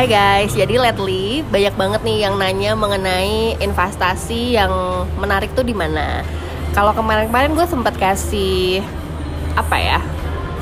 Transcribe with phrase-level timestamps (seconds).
[0.00, 4.72] Hai guys, jadi lately banyak banget nih yang nanya mengenai investasi yang
[5.20, 6.24] menarik tuh di mana.
[6.72, 8.80] Kalau kemarin-kemarin gue sempat kasih
[9.52, 10.00] apa ya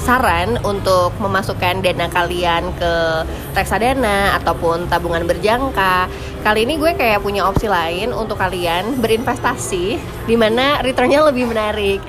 [0.09, 2.95] saran untuk memasukkan dana kalian ke
[3.53, 6.09] reksadana ataupun tabungan berjangka.
[6.41, 12.01] Kali ini gue kayak punya opsi lain untuk kalian berinvestasi di mana returnnya lebih menarik.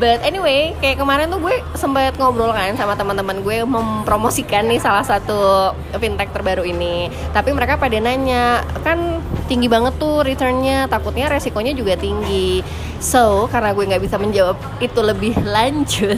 [0.00, 5.04] But anyway, kayak kemarin tuh gue sempat ngobrol kan sama teman-teman gue mempromosikan nih salah
[5.04, 7.12] satu fintech terbaru ini.
[7.36, 12.64] Tapi mereka pada nanya, kan tinggi banget tuh returnnya, takutnya resikonya juga tinggi.
[13.02, 16.16] So, karena gue nggak bisa menjawab itu lebih lanjut,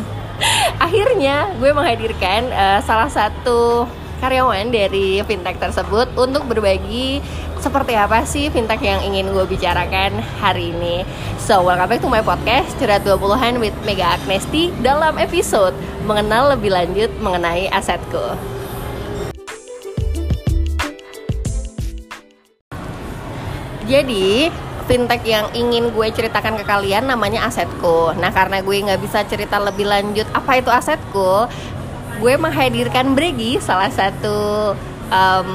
[0.79, 3.87] akhirnya gue menghadirkan uh, salah satu
[4.19, 7.21] karyawan dari fintech tersebut untuk berbagi
[7.61, 11.05] seperti apa sih fintech yang ingin gue bicarakan hari ini.
[11.41, 15.77] So, welcome back to my podcast Curhat 20-an with Mega Agnesti dalam episode
[16.09, 18.37] mengenal lebih lanjut mengenai asetku.
[23.85, 24.49] Jadi,
[24.85, 28.13] fintech yang ingin gue ceritakan ke kalian namanya asetku.
[28.17, 31.49] Nah karena gue nggak bisa cerita lebih lanjut apa itu asetku,
[32.21, 34.73] gue menghadirkan Bregi salah satu
[35.09, 35.51] um,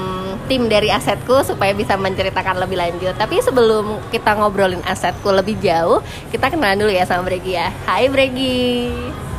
[0.49, 3.13] tim dari asetku supaya bisa menceritakan lebih lanjut.
[3.17, 6.01] Tapi sebelum kita ngobrolin asetku lebih jauh,
[6.33, 7.69] kita kenalan dulu ya sama Bregi ya.
[7.85, 8.89] Hai Bregi.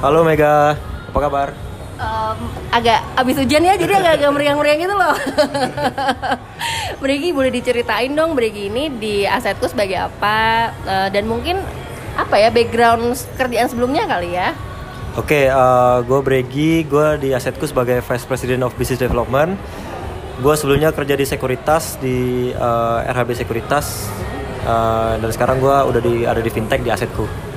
[0.01, 0.79] Halo Mega,
[1.11, 1.70] apa kabar?
[2.01, 2.39] Um,
[2.73, 5.15] agak abis hujan ya jadi agak-agak meriang-meriang gitu loh
[7.05, 11.61] Bregi boleh diceritain dong Bregi ini di asetku sebagai apa uh, dan mungkin
[12.17, 14.57] apa ya background kerjaan sebelumnya kali ya
[15.19, 19.59] Oke, okay, uh, gue Bregi, gue di asetku sebagai Vice President of Business Development.
[20.39, 24.07] Gue sebelumnya kerja di sekuritas di uh, RHB Sekuritas
[24.63, 27.50] uh, dan sekarang gue udah di ada di fintech di asetku.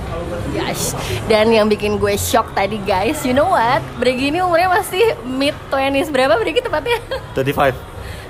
[0.54, 0.94] Yes.
[1.26, 3.82] Dan yang bikin gue shock tadi guys, you know what?
[3.98, 7.02] Bregi ini umurnya masih mid 20s berapa Bregi tepatnya?
[7.38, 7.74] 25.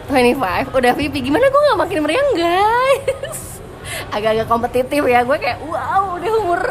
[0.07, 0.71] 25.
[0.71, 3.39] Udah VP gimana gue gak makin meriang guys?
[4.15, 6.61] Agak-agak kompetitif ya gue kayak wow udah umur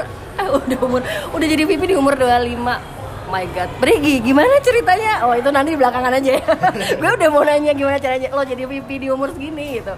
[0.41, 1.01] eh, udah umur
[1.37, 3.02] udah jadi VP di umur 25
[3.33, 6.45] my god Brigi gimana ceritanya oh itu nanti di belakangan aja ya
[7.01, 9.97] gue udah mau nanya gimana caranya lo jadi VP di umur segini gitu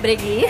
[0.00, 0.48] Brigi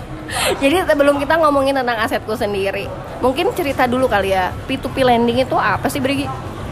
[0.62, 2.90] jadi sebelum kita ngomongin tentang asetku sendiri
[3.22, 6.26] mungkin cerita dulu kali ya P2P lending itu apa sih Brigi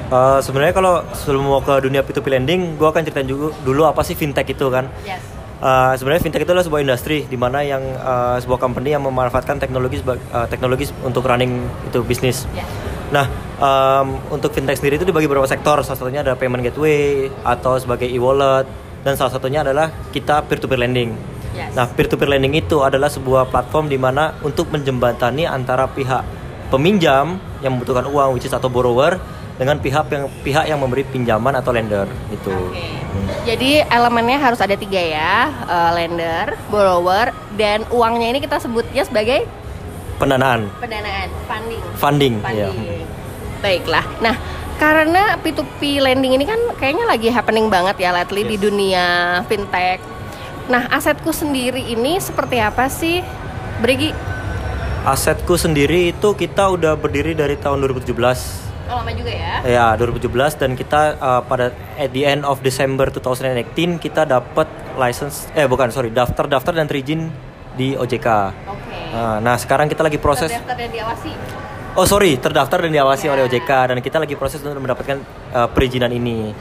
[0.06, 4.06] Uh, sebenarnya kalau sebelum mau ke dunia P2P lending, gue akan ceritain juga dulu apa
[4.06, 4.86] sih fintech itu kan.
[5.02, 5.18] Yes.
[5.58, 9.58] Uh, sebenarnya fintech itu adalah sebuah industri di mana yang uh, sebuah company yang memanfaatkan
[9.58, 11.58] teknologi uh, teknologi untuk running
[11.90, 12.46] itu bisnis.
[12.54, 12.95] Yes.
[13.14, 13.26] Nah,
[13.62, 15.78] um, untuk fintech sendiri itu dibagi beberapa sektor.
[15.86, 18.66] Salah satunya ada payment gateway atau sebagai e-wallet
[19.06, 21.14] dan salah satunya adalah kita peer-to-peer lending.
[21.54, 21.72] Yes.
[21.78, 26.26] Nah, peer-to-peer lending itu adalah sebuah platform di mana untuk menjembatani antara pihak
[26.68, 29.16] peminjam yang membutuhkan uang, which is atau borrower,
[29.56, 32.52] dengan pihak yang pihak yang memberi pinjaman atau lender itu.
[32.74, 32.92] Okay.
[33.00, 33.26] Hmm.
[33.48, 39.48] Jadi elemennya harus ada tiga ya, uh, lender, borrower, dan uangnya ini kita sebutnya sebagai
[40.16, 40.69] pendanaan.
[40.81, 41.82] Pendanaan, funding.
[41.97, 42.34] Funding.
[42.41, 42.77] Funding.
[42.77, 43.04] Ya.
[43.60, 44.04] Baiklah.
[44.21, 44.37] Nah,
[44.77, 48.50] karena P2P lending ini kan kayaknya lagi happening banget ya lately yes.
[48.53, 49.06] di dunia
[49.49, 50.00] fintech.
[50.66, 53.22] Nah, asetku sendiri ini seperti apa sih,
[53.81, 54.10] Brigi?
[55.06, 58.66] Asetku sendiri itu kita udah berdiri dari tahun 2017.
[58.87, 59.54] Oh, lama juga ya?
[59.66, 65.50] Ya, 2017 dan kita uh, pada at the end of December 2018 kita dapat license
[65.59, 67.34] eh bukan sorry daftar-daftar dan terizin
[67.75, 68.28] di OJK.
[68.62, 68.85] Okay.
[69.12, 70.50] Nah, nah, sekarang kita lagi proses.
[70.50, 71.30] Terdaftar dan diawasi.
[71.96, 73.32] Oh sorry, terdaftar dan diawasi yeah.
[73.32, 75.16] oleh OJK dan kita lagi proses untuk mendapatkan
[75.56, 76.52] uh, perizinan ini.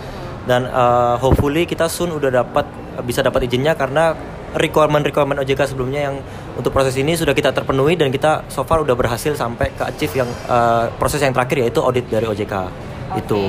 [0.47, 2.63] Dan uh, hopefully kita soon udah dapat
[3.03, 4.15] bisa dapat izinnya karena
[4.55, 6.15] requirement requirement OJK sebelumnya yang
[6.55, 10.23] untuk proses ini sudah kita terpenuhi dan kita so far udah berhasil sampai ke achieve
[10.23, 13.19] yang uh, proses yang terakhir yaitu audit dari OJK okay.
[13.19, 13.43] itu.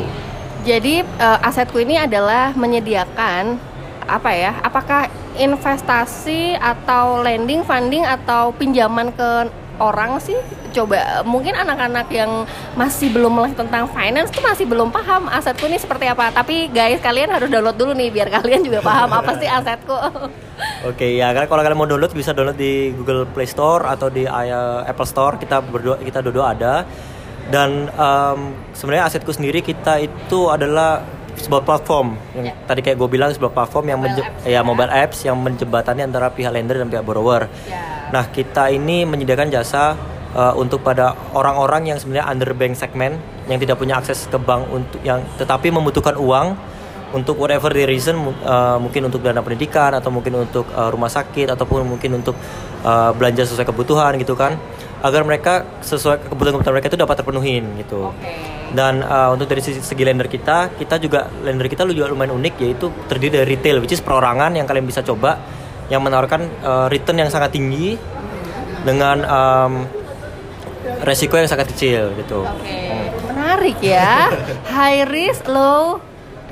[0.67, 3.63] Jadi uh, asetku ini adalah menyediakan
[4.07, 4.53] apa ya?
[4.63, 10.39] Apakah investasi atau lending, funding atau pinjaman ke orang sih?
[10.73, 12.45] Coba mungkin anak-anak yang
[12.77, 16.33] masih belum melek tentang finance tuh masih belum paham asetku ini seperti apa.
[16.33, 19.97] Tapi guys kalian harus download dulu nih biar kalian juga paham apa sih asetku.
[20.85, 24.29] Oke ya kan kalau kalian mau download bisa download di Google Play Store atau di
[24.29, 25.41] Apple Store.
[25.41, 26.85] Kita berdua kita dua ada.
[27.47, 31.07] Dan um, sebenarnya asetku sendiri kita itu adalah
[31.37, 32.57] sebuah platform yang yeah.
[32.65, 36.01] tadi kayak gue bilang sebuah platform yang mobile apps, ya, ya mobile apps yang menjembatani
[36.03, 37.47] antara pihak lender dan pihak borrower.
[37.69, 38.11] Yeah.
[38.11, 39.95] Nah kita ini menyediakan jasa
[40.37, 45.01] uh, untuk pada orang-orang yang sebenarnya underbank segmen yang tidak punya akses ke bank untuk
[45.05, 46.57] yang tetapi membutuhkan uang
[47.15, 51.55] untuk whatever the reason uh, mungkin untuk dana pendidikan atau mungkin untuk uh, rumah sakit
[51.55, 52.35] ataupun mungkin untuk
[52.83, 54.59] uh, belanja sesuai kebutuhan gitu kan
[55.01, 58.11] agar mereka sesuai kebutuhan-kebutuhan mereka itu dapat terpenuhin gitu.
[58.11, 58.56] Oke.
[58.75, 62.55] Dan uh, untuk dari sisi segi lender kita, kita juga lender kita juga lumayan unik
[62.63, 65.39] yaitu terdiri dari retail, which is perorangan yang kalian bisa coba,
[65.87, 67.95] yang menawarkan uh, return yang sangat tinggi
[68.83, 69.73] dengan um,
[71.07, 72.43] resiko yang sangat kecil gitu.
[72.43, 72.83] Oke.
[73.31, 74.31] Menarik ya.
[74.75, 76.03] High risk, low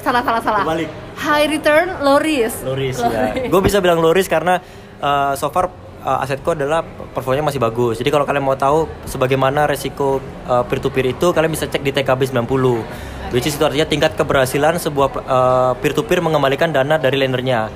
[0.05, 0.63] salah salah salah.
[0.63, 0.91] Balik.
[1.15, 2.63] High return, low risk.
[2.63, 3.49] Low risk ya.
[3.49, 4.61] Gue bisa bilang low risk karena
[5.01, 7.99] uh, so far uh, asetku adalah performanya masih bagus.
[7.99, 11.81] Jadi kalau kalian mau tahu sebagaimana resiko uh, peer to peer itu kalian bisa cek
[11.81, 13.33] di TKB 90.
[13.33, 17.73] Which is itu artinya tingkat keberhasilan sebuah uh, peer to peer mengembalikan dana dari lendernya.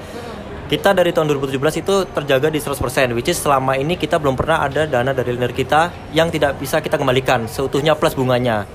[0.69, 4.61] Kita dari tahun 2017 itu terjaga di 100% which is selama ini kita belum pernah
[4.61, 8.69] ada dana dari lender kita yang tidak bisa kita kembalikan seutuhnya plus bunganya.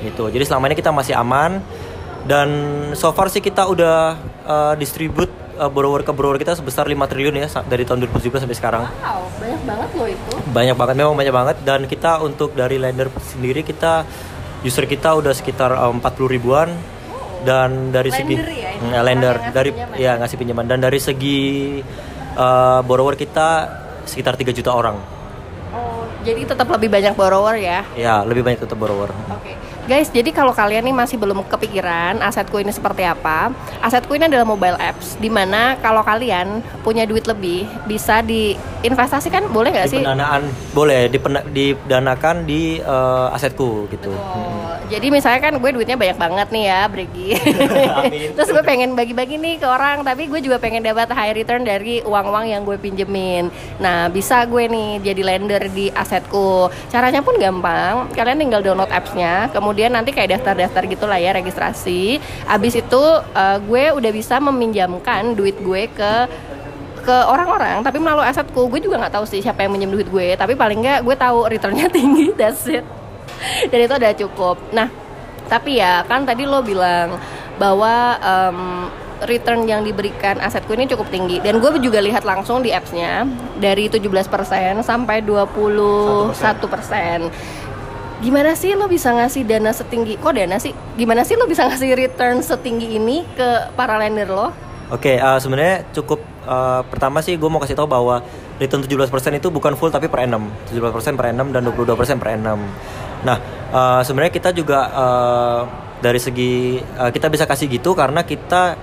[0.00, 0.32] Gitu.
[0.32, 1.60] Jadi selama ini kita masih aman
[2.24, 2.48] dan
[2.96, 4.16] so far sih kita udah
[4.48, 8.56] uh, distribute uh, borrower ke borrower kita sebesar 5 triliun ya dari tahun 2017 sampai
[8.58, 8.82] sekarang.
[8.88, 10.32] Wow, banyak banget loh itu.
[10.50, 11.56] Banyak banget, memang banyak banget.
[11.62, 14.04] Dan kita untuk dari lender sendiri kita
[14.62, 16.68] user kita udah sekitar uh, 40 ribuan.
[17.44, 19.96] Dan dari lender segi ya, ini Mm, lender dari pinjaman.
[20.00, 21.40] ya ngasih pinjaman dan dari segi
[22.34, 23.48] uh, borrower kita
[24.04, 24.96] sekitar 3 juta orang.
[25.70, 27.84] Oh, jadi tetap lebih banyak borrower ya.
[27.92, 29.12] Ya, lebih banyak tetap borrower.
[29.28, 29.54] Oke.
[29.84, 33.52] Guys, jadi kalau kalian nih masih belum kepikiran asetku ini seperti apa,
[33.84, 39.76] asetku ini adalah mobile apps di mana kalau kalian punya duit lebih bisa diinvestasikan boleh
[39.76, 40.00] nggak sih?
[40.00, 44.08] pendanaan boleh dipena- didanakan di uh, asetku gitu.
[44.08, 47.28] Oh, jadi misalnya kan gue duitnya banyak banget nih ya, Bregi.
[48.00, 48.32] Amin.
[48.40, 52.00] Terus gue pengen bagi-bagi nih ke orang, tapi gue juga pengen dapat high return dari
[52.00, 53.52] uang-uang yang gue pinjemin.
[53.84, 56.72] Nah, bisa gue nih jadi lender di asetku.
[56.88, 58.08] Caranya pun gampang.
[58.16, 62.22] Kalian tinggal download apps-nya, kemudian nanti kayak daftar-daftar gitulah ya registrasi.
[62.46, 63.02] Abis itu
[63.34, 66.12] eh, gue udah bisa meminjamkan duit gue ke
[67.04, 70.40] ke orang-orang tapi melalui asetku gue juga nggak tahu sih siapa yang minjem duit gue
[70.40, 72.84] tapi paling nggak gue tahu returnnya tinggi that's it.
[73.68, 74.56] Dan itu udah cukup.
[74.72, 74.88] Nah
[75.44, 77.20] tapi ya kan tadi lo bilang
[77.60, 78.88] bahwa em,
[79.24, 81.40] return yang diberikan asetku ini cukup tinggi.
[81.40, 83.28] Dan gue juga lihat langsung di appsnya
[83.60, 84.28] dari 17%
[84.82, 86.34] sampai 21%
[88.22, 91.98] gimana sih lo bisa ngasih dana setinggi kok dana sih gimana sih lo bisa ngasih
[91.98, 94.48] return setinggi ini ke para lender lo
[94.92, 98.20] Oke, uh, sebenarnya cukup uh, pertama sih gue mau kasih tahu bahwa
[98.60, 99.08] return 17%
[99.40, 100.52] itu bukan full tapi per annum.
[100.68, 102.60] 17% per annum dan 22% per annum.
[103.24, 103.38] Nah,
[103.72, 105.60] uh, sebenarnya kita juga uh,
[106.04, 108.76] dari segi uh, kita bisa kasih gitu karena kita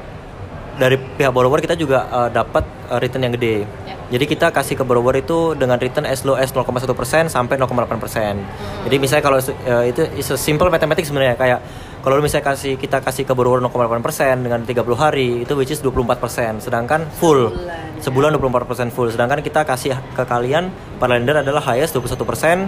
[0.79, 3.67] dari pihak borrower kita juga uh, dapat uh, return yang gede.
[3.87, 3.95] Ya.
[4.11, 6.83] Jadi kita kasih ke borrower itu dengan return as low as 0,1%
[7.31, 8.87] sampai 0,8%.
[8.87, 11.59] Jadi misalnya kalau uh, itu is a simple mathematics sebenarnya kayak
[12.01, 16.65] kalau misalnya kasih kita kasih ke borrower 0,8% dengan 30 hari itu which is 24%.
[16.65, 17.53] Sedangkan full
[18.01, 19.13] sebulan 24% full.
[19.13, 22.67] Sedangkan kita kasih ke kalian para lender adalah highest 21%.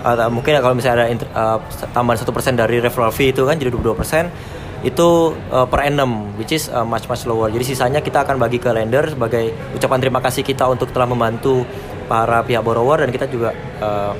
[0.00, 1.58] Atau mungkin kalau misalnya ada uh,
[1.92, 6.72] tambahan 1% dari referral fee itu kan jadi 22% itu uh, per annum which is
[6.72, 7.52] uh, much much lower.
[7.52, 11.68] Jadi sisanya kita akan bagi ke lender sebagai ucapan terima kasih kita untuk telah membantu
[12.10, 14.12] para pihak borrower dan kita juga uh,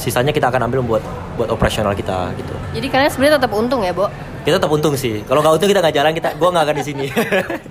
[0.00, 1.04] sisanya kita akan ambil buat
[1.36, 2.54] buat operasional kita gitu.
[2.76, 4.08] jadi kalian sebenarnya tetap untung ya Bo
[4.40, 5.20] Kita tetap untung sih.
[5.28, 7.06] Kalau nggak untung kita nggak jalan kita gua nggak akan di sini.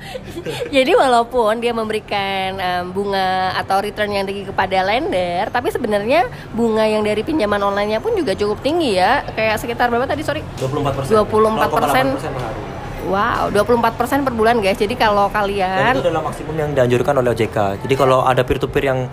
[0.76, 6.86] Jadi walaupun dia memberikan um, bunga atau return yang tinggi kepada lender, tapi sebenarnya bunga
[6.86, 9.26] yang dari pinjaman online-nya pun juga cukup tinggi ya.
[9.34, 10.46] Kayak sekitar berapa tadi sorry?
[10.62, 11.10] 24%.
[11.10, 12.30] 24%.
[12.30, 12.62] 0,8% per hari.
[13.10, 14.78] Wow, 24% per bulan guys.
[14.78, 17.58] Jadi kalau Dan kalian itu adalah maksimum yang dianjurkan oleh OJK.
[17.82, 19.10] Jadi kalau ada peer to peer yang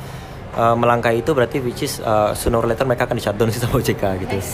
[0.53, 3.61] uh, melangkahi itu berarti which is uh, sooner or later mereka akan di shutdown sih
[3.63, 4.37] sama OJK gitu.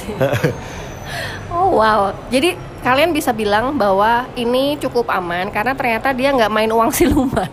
[1.52, 6.70] Oh wow, jadi kalian bisa bilang bahwa ini cukup aman karena ternyata dia nggak main
[6.70, 7.50] uang siluman.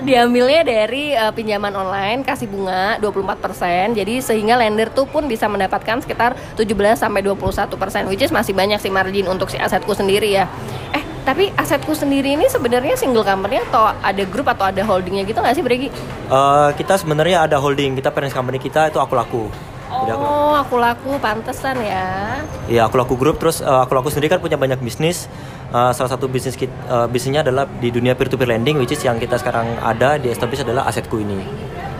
[0.00, 3.92] Diambilnya dari uh, pinjaman online kasih bunga 24%.
[3.92, 8.80] Jadi sehingga lender tuh pun bisa mendapatkan sekitar 17 sampai 21%, which is masih banyak
[8.80, 10.48] sih margin untuk si asetku sendiri ya.
[10.96, 15.44] Eh, tapi asetku sendiri ini sebenarnya single company atau ada grup atau ada holdingnya gitu
[15.44, 15.88] nggak sih, Bregi?
[16.32, 19.44] Uh, kita sebenarnya ada holding, kita parent company kita itu aku laku.
[19.90, 22.38] Jadi aku Oh, aku laku pantesan ya.
[22.70, 25.26] Iya, aku laku grup terus uh, aku laku sendiri kan punya banyak bisnis.
[25.70, 28.90] Uh, salah satu bisnis kit, uh, bisnisnya adalah di dunia peer to peer lending which
[28.90, 31.38] is yang kita sekarang ada di establish adalah asetku ini.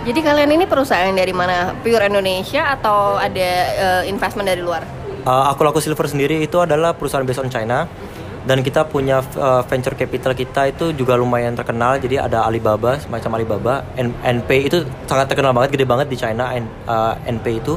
[0.01, 1.77] Jadi kalian ini perusahaan dari mana?
[1.85, 4.81] Pure Indonesia atau ada eh, investment dari luar?
[5.29, 7.85] Uh, aku laku silver sendiri itu adalah perusahaan based on China
[8.41, 12.01] dan kita punya uh, venture capital kita itu juga lumayan terkenal.
[12.01, 13.75] Jadi ada Alibaba semacam Alibaba.
[14.01, 17.77] N- NP itu sangat terkenal banget gede banget di China N- uh, NP itu.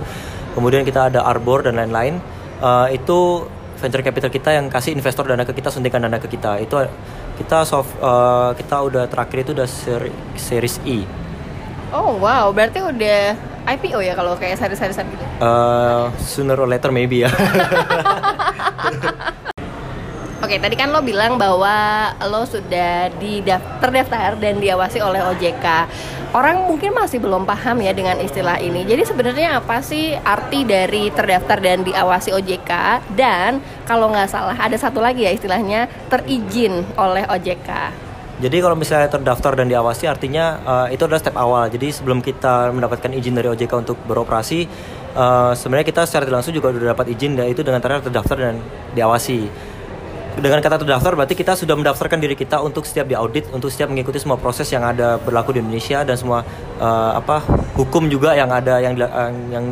[0.56, 2.24] Kemudian kita ada Arbor dan lain-lain.
[2.64, 3.44] Uh, itu
[3.76, 6.56] venture capital kita yang kasih investor dana ke kita suntikan dana ke kita.
[6.64, 6.80] Itu
[7.36, 11.04] kita soft uh, kita udah terakhir itu udah seri- series E.
[11.92, 13.36] Oh wow, berarti udah
[13.68, 15.24] IPO ya kalau kayak seri-serisan gitu?
[15.44, 17.30] Uh, sooner or later maybe ya.
[20.44, 23.08] Oke, tadi kan lo bilang bahwa lo sudah
[23.80, 25.88] terdaftar dan diawasi oleh OJK.
[26.36, 28.84] Orang mungkin masih belum paham ya dengan istilah ini.
[28.84, 32.72] Jadi sebenarnya apa sih arti dari terdaftar dan diawasi OJK?
[33.16, 37.70] Dan kalau nggak salah ada satu lagi ya istilahnya terizin oleh OJK.
[38.44, 41.72] Jadi kalau misalnya terdaftar dan diawasi artinya uh, itu adalah step awal.
[41.72, 44.68] Jadi sebelum kita mendapatkan izin dari OJK untuk beroperasi,
[45.16, 48.60] uh, sebenarnya kita secara langsung juga sudah dapat izin yaitu dengan cara terdaftar dan
[48.92, 49.72] diawasi
[50.34, 54.18] dengan kata terdaftar berarti kita sudah mendaftarkan diri kita untuk setiap diaudit, untuk setiap mengikuti
[54.18, 56.42] semua proses yang ada berlaku di Indonesia dan semua
[56.82, 57.46] uh, apa
[57.78, 58.98] hukum juga yang ada yang
[59.54, 59.66] yang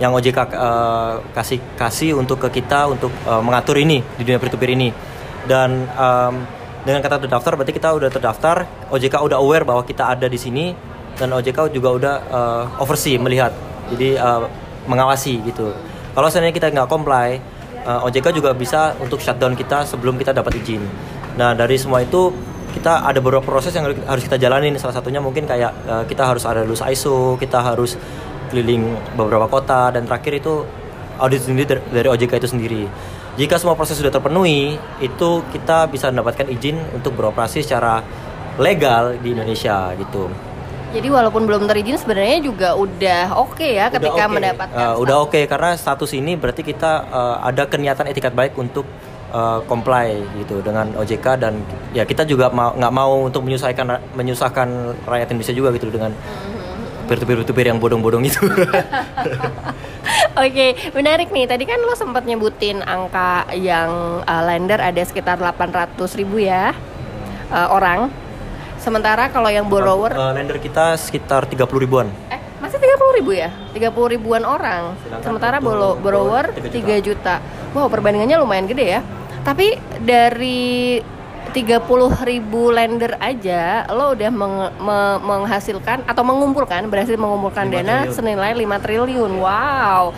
[0.00, 4.40] yang OJK uh, eh, kasih kasih untuk ke kita untuk uh, mengatur ini di dunia
[4.40, 4.88] peer-to-peer ini.
[5.44, 6.34] Dan um,
[6.88, 10.72] dengan kata terdaftar berarti kita udah terdaftar, OJK udah aware bahwa kita ada di sini
[11.20, 13.52] dan OJK juga udah uh, oversee melihat,
[13.92, 14.48] jadi uh,
[14.88, 15.76] mengawasi gitu.
[16.16, 17.36] Kalau seandainya kita nggak comply,
[17.86, 20.82] uh, OJK juga bisa untuk shutdown kita sebelum kita dapat izin.
[21.36, 22.32] Nah dari semua itu
[22.70, 24.78] kita ada beberapa proses yang harus kita jalanin.
[24.78, 27.98] Salah satunya mungkin kayak uh, kita harus ada lulus ISO, kita harus
[28.50, 30.66] keliling beberapa kota dan terakhir itu
[31.20, 32.82] audit sendiri dari OJK itu sendiri.
[33.38, 38.02] Jika semua proses sudah terpenuhi, itu kita bisa mendapatkan izin untuk beroperasi secara
[38.58, 40.28] legal di Indonesia gitu.
[40.90, 44.34] Jadi walaupun belum terizin sebenarnya juga udah oke okay ya udah ketika okay.
[44.34, 44.74] mendapatkan.
[44.74, 48.82] Uh, udah oke okay, karena status ini berarti kita uh, ada kenyataan etikat baik untuk
[49.30, 51.62] uh, comply gitu dengan OJK dan
[51.94, 54.68] ya kita juga nggak mau untuk menyusahkan menyusahkan
[55.06, 56.10] rakyat Indonesia juga gitu dengan
[57.06, 58.38] peer-to-peer peer yang bodong-bodong itu.
[60.38, 61.50] Oke, okay, menarik nih.
[61.50, 66.70] Tadi kan lo sempat nyebutin angka yang uh, lender ada sekitar 800 ribu ya
[67.50, 68.29] uh, orang
[68.80, 72.08] Sementara kalau yang borrower uh, lender kita sekitar 30 ribuan.
[72.32, 73.52] Eh, masih 30 ribu ya?
[73.76, 74.96] 30 ribuan orang.
[75.04, 76.80] Sedangkan Sementara bolo, borrower 3 juta.
[76.96, 77.34] 3 juta.
[77.76, 79.00] Wow, perbandingannya lumayan gede ya.
[79.44, 80.96] Tapi dari
[81.52, 81.82] 30
[82.24, 88.16] ribu lender aja lo udah meng, me, menghasilkan atau mengumpulkan berhasil mengumpulkan dana triliun.
[88.16, 89.32] senilai 5 triliun.
[89.44, 90.14] Wow.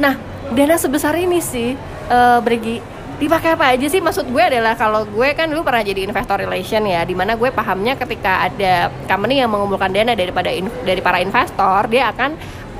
[0.00, 0.18] Nah,
[0.50, 1.76] dana sebesar ini sih
[2.08, 2.80] uh, Brigi
[3.20, 6.80] dipakai apa aja sih maksud gue adalah kalau gue kan dulu pernah jadi investor relation
[6.88, 11.20] ya di mana gue pahamnya ketika ada company yang mengumpulkan dana daripada in, dari para
[11.20, 12.32] investor dia akan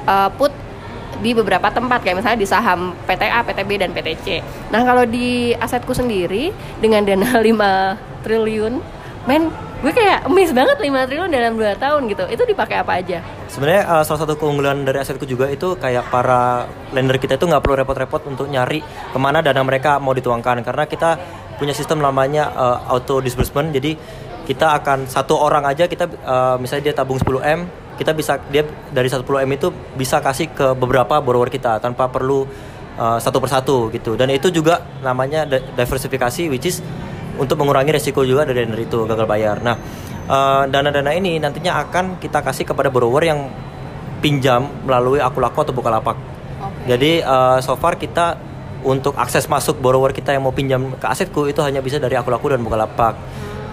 [0.09, 0.49] uh, put
[1.21, 4.41] di beberapa tempat kayak misalnya di saham PTA, PTB dan PTC.
[4.73, 6.49] Nah kalau di asetku sendiri
[6.81, 8.81] dengan dana 5 triliun,
[9.29, 12.25] men gue kayak emis banget 5 triliun dalam 2 tahun gitu.
[12.29, 13.25] Itu dipakai apa aja?
[13.49, 17.65] Sebenarnya uh, salah satu keunggulan dari asetku juga itu kayak para lender kita itu nggak
[17.65, 20.61] perlu repot-repot untuk nyari ke mana dana mereka mau dituangkan.
[20.61, 21.17] Karena kita
[21.57, 23.73] punya sistem namanya uh, auto disbursement.
[23.73, 23.97] Jadi
[24.45, 27.61] kita akan satu orang aja kita uh, misalnya dia tabung 10 m
[28.01, 32.49] kita bisa dia dari 10 m itu bisa kasih ke beberapa borrower kita tanpa perlu
[33.01, 34.17] uh, satu persatu gitu.
[34.17, 36.85] Dan itu juga namanya diversifikasi which is
[37.41, 39.57] untuk mengurangi resiko juga dari dana itu gagal bayar.
[39.65, 39.77] Nah,
[40.29, 43.49] uh, dana-dana ini nantinya akan kita kasih kepada borrower yang
[44.21, 46.15] pinjam melalui akun laku atau bukalapak.
[46.15, 46.95] Okay.
[46.95, 48.37] Jadi uh, so far kita
[48.85, 52.37] untuk akses masuk borrower kita yang mau pinjam ke asetku itu hanya bisa dari akun
[52.37, 53.17] laku dan bukalapak.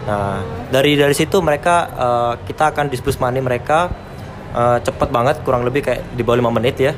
[0.08, 0.40] Nah,
[0.72, 3.92] dari dari situ mereka uh, kita akan disburse money mereka
[4.56, 6.96] uh, cepat banget kurang lebih kayak di bawah 5 menit ya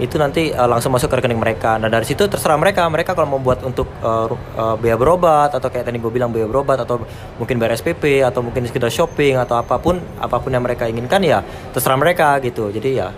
[0.00, 1.76] itu nanti uh, langsung masuk ke rekening mereka.
[1.76, 5.68] Nah dari situ terserah mereka, mereka kalau mau buat untuk uh, uh, biaya berobat atau
[5.68, 7.04] kayak tadi gue bilang biaya berobat atau
[7.36, 11.20] mungkin bayar SPP atau mungkin sekedar shopping atau apa pun apa pun yang mereka inginkan
[11.20, 11.44] ya
[11.76, 12.72] terserah mereka gitu.
[12.72, 13.12] Jadi ya.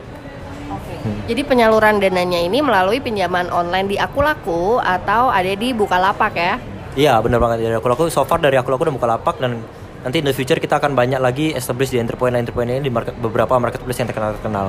[1.05, 1.21] Hmm.
[1.29, 6.57] Jadi penyaluran dananya ini melalui pinjaman online di Akulaku atau ada di Bukalapak ya?
[6.99, 8.11] Iya benar banget dari Akulaku.
[8.11, 9.63] So far dari Akulaku dan Bukalapak dan
[10.03, 13.15] nanti in the future kita akan banyak lagi establish di entrepreneur entrepreneur ini di market,
[13.21, 14.67] beberapa marketplace yang terkenal terkenal.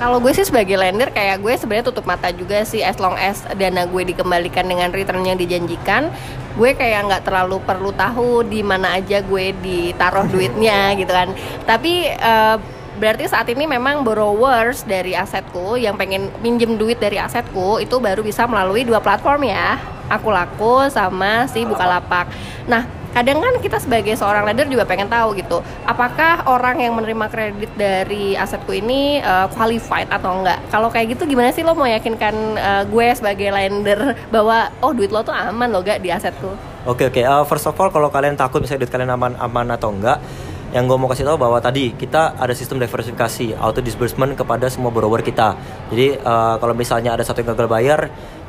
[0.00, 3.44] Kalau gue sih sebagai lender kayak gue sebenarnya tutup mata juga sih as long as
[3.52, 6.08] dana gue dikembalikan dengan return yang dijanjikan,
[6.56, 11.28] gue kayak nggak terlalu perlu tahu di mana aja gue ditaruh duitnya gitu kan.
[11.68, 12.56] Tapi uh,
[12.96, 18.24] berarti saat ini memang borrowers dari asetku yang pengen minjem duit dari asetku itu baru
[18.24, 19.76] bisa melalui dua platform ya.
[20.08, 22.24] Aku laku sama si Bukalapak.
[22.64, 27.26] Nah, kadang kan kita sebagai seorang lender juga pengen tahu gitu apakah orang yang menerima
[27.30, 31.86] kredit dari asetku ini uh, qualified atau enggak kalau kayak gitu gimana sih lo mau
[31.86, 36.54] yakinkan uh, gue sebagai lender bahwa oh duit lo tuh aman lo gak di asetku
[36.86, 37.24] oke okay, oke okay.
[37.26, 40.22] uh, first of all kalau kalian takut misalnya duit kalian aman aman atau enggak
[40.70, 44.94] yang gue mau kasih tahu bahwa tadi kita ada sistem diversifikasi auto disbursement kepada semua
[44.94, 45.58] borrower kita.
[45.90, 48.00] Jadi uh, kalau misalnya ada satu yang gagal bayar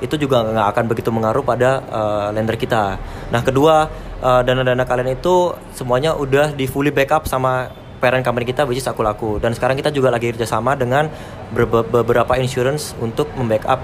[0.01, 2.97] itu juga nggak akan begitu mengaruh pada uh, lender kita.
[3.29, 3.85] Nah kedua
[4.17, 7.69] eh, dana-dana kalian itu semuanya udah di fully backup sama
[8.01, 9.37] parent company kita which is aku laku.
[9.37, 11.05] Dan sekarang kita juga lagi kerjasama dengan
[11.53, 13.77] beberapa insurance untuk membackup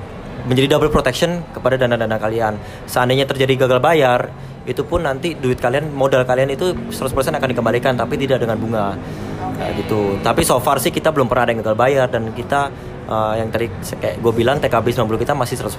[0.49, 2.57] menjadi double protection kepada dana-dana kalian.
[2.89, 4.33] Seandainya terjadi gagal bayar
[4.67, 8.99] itu pun nanti duit kalian modal kalian itu 100% akan dikembalikan tapi tidak dengan bunga
[9.39, 9.79] okay.
[9.79, 12.67] gitu tapi so far sih kita belum pernah ada yang gagal bayar dan kita
[13.07, 15.71] uh, yang tadi kayak gue bilang TKB 90 kita masih 100%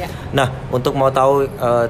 [0.00, 0.08] yeah.
[0.32, 1.86] nah untuk mau tahu uh,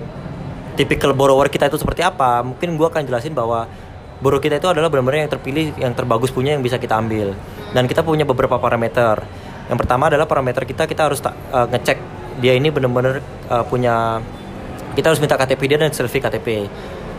[0.75, 3.71] typical borrower kita itu seperti apa mungkin gue akan jelasin bahwa
[4.19, 7.39] borrower kita itu adalah benar-benar yang terpilih yang terbagus punya yang bisa kita ambil
[7.71, 9.23] dan kita punya beberapa parameter
[9.71, 11.99] yang pertama adalah parameter kita kita harus uh, ngecek
[12.43, 14.19] dia ini benar-benar uh, punya
[14.93, 16.69] kita harus minta KTP dia dan selfie KTP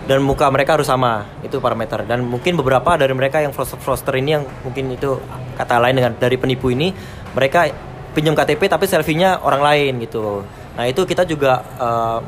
[0.03, 2.03] dan muka mereka harus sama itu parameter.
[2.03, 5.15] Dan mungkin beberapa dari mereka yang froster ini yang mungkin itu
[5.55, 6.91] kata lain dengan dari penipu ini
[7.31, 7.71] mereka
[8.11, 10.43] pinjam KTP tapi selfie-nya orang lain gitu.
[10.75, 12.19] Nah itu kita juga uh,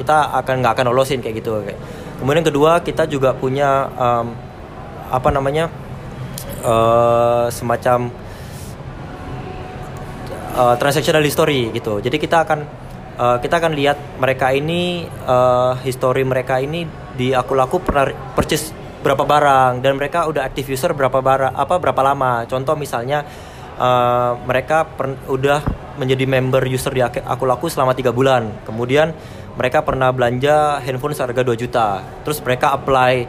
[0.00, 1.60] kita akan nggak akan lolosin kayak gitu.
[2.18, 4.26] Kemudian kedua kita juga punya um,
[5.08, 5.68] apa namanya
[6.64, 8.08] uh, semacam
[10.56, 12.00] uh, transactional history gitu.
[12.00, 12.87] Jadi kita akan
[13.18, 16.86] uh, kita akan lihat mereka ini uh, history mereka ini
[17.18, 18.72] di aku laku pernah purchase
[19.02, 22.46] berapa barang dan mereka udah active user berapa barang apa berapa lama.
[22.46, 23.26] Contoh misalnya
[23.78, 25.62] uh, mereka per, udah
[25.98, 28.62] menjadi member user di aku laku selama tiga bulan.
[28.62, 29.10] Kemudian
[29.58, 32.02] mereka pernah belanja handphone seharga 2 juta.
[32.22, 33.26] Terus mereka apply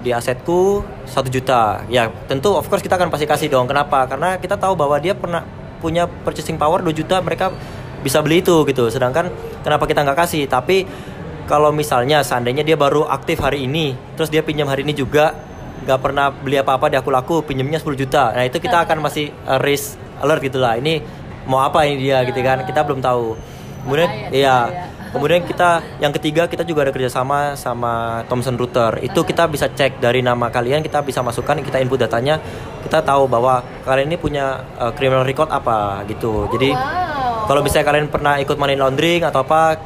[0.00, 1.84] di asetku satu juta.
[1.88, 3.68] Ya tentu of course kita akan pasti kasih dong.
[3.68, 4.04] Kenapa?
[4.04, 5.44] Karena kita tahu bahwa dia pernah
[5.80, 7.48] punya purchasing power 2 juta mereka
[8.00, 8.88] bisa beli itu gitu.
[8.88, 9.28] Sedangkan
[9.64, 10.44] kenapa kita nggak kasih?
[10.48, 10.84] Tapi
[11.50, 15.34] kalau misalnya seandainya dia baru aktif hari ini terus dia pinjam hari ini juga
[15.82, 18.30] nggak pernah beli apa-apa di aku laku pinjamnya 10 juta.
[18.36, 21.00] Nah itu kita akan masih uh, risk alert gitulah ini
[21.48, 22.62] mau apa ini dia gitu kan?
[22.68, 23.34] Kita belum tahu.
[23.84, 24.68] Kemudian iya
[25.10, 29.02] Kemudian kita yang ketiga kita juga ada kerjasama sama Thomson Router.
[29.02, 32.38] Itu kita bisa cek dari nama kalian, kita bisa masukkan, kita input datanya,
[32.86, 36.46] kita tahu bahwa kalian ini punya uh, criminal record apa gitu.
[36.54, 37.50] Jadi wow.
[37.50, 39.82] kalau misalnya kalian pernah ikut money laundering atau apa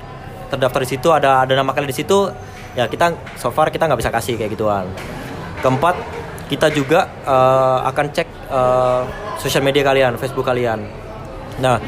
[0.53, 2.29] terdaftar di situ ada ada nama kalian di situ,
[2.77, 4.85] ya kita so far kita nggak bisa kasih kayak gituan.
[5.65, 5.97] Keempat
[6.53, 9.09] kita juga uh, akan cek uh,
[9.41, 10.85] sosial media kalian, Facebook kalian.
[11.65, 11.81] Nah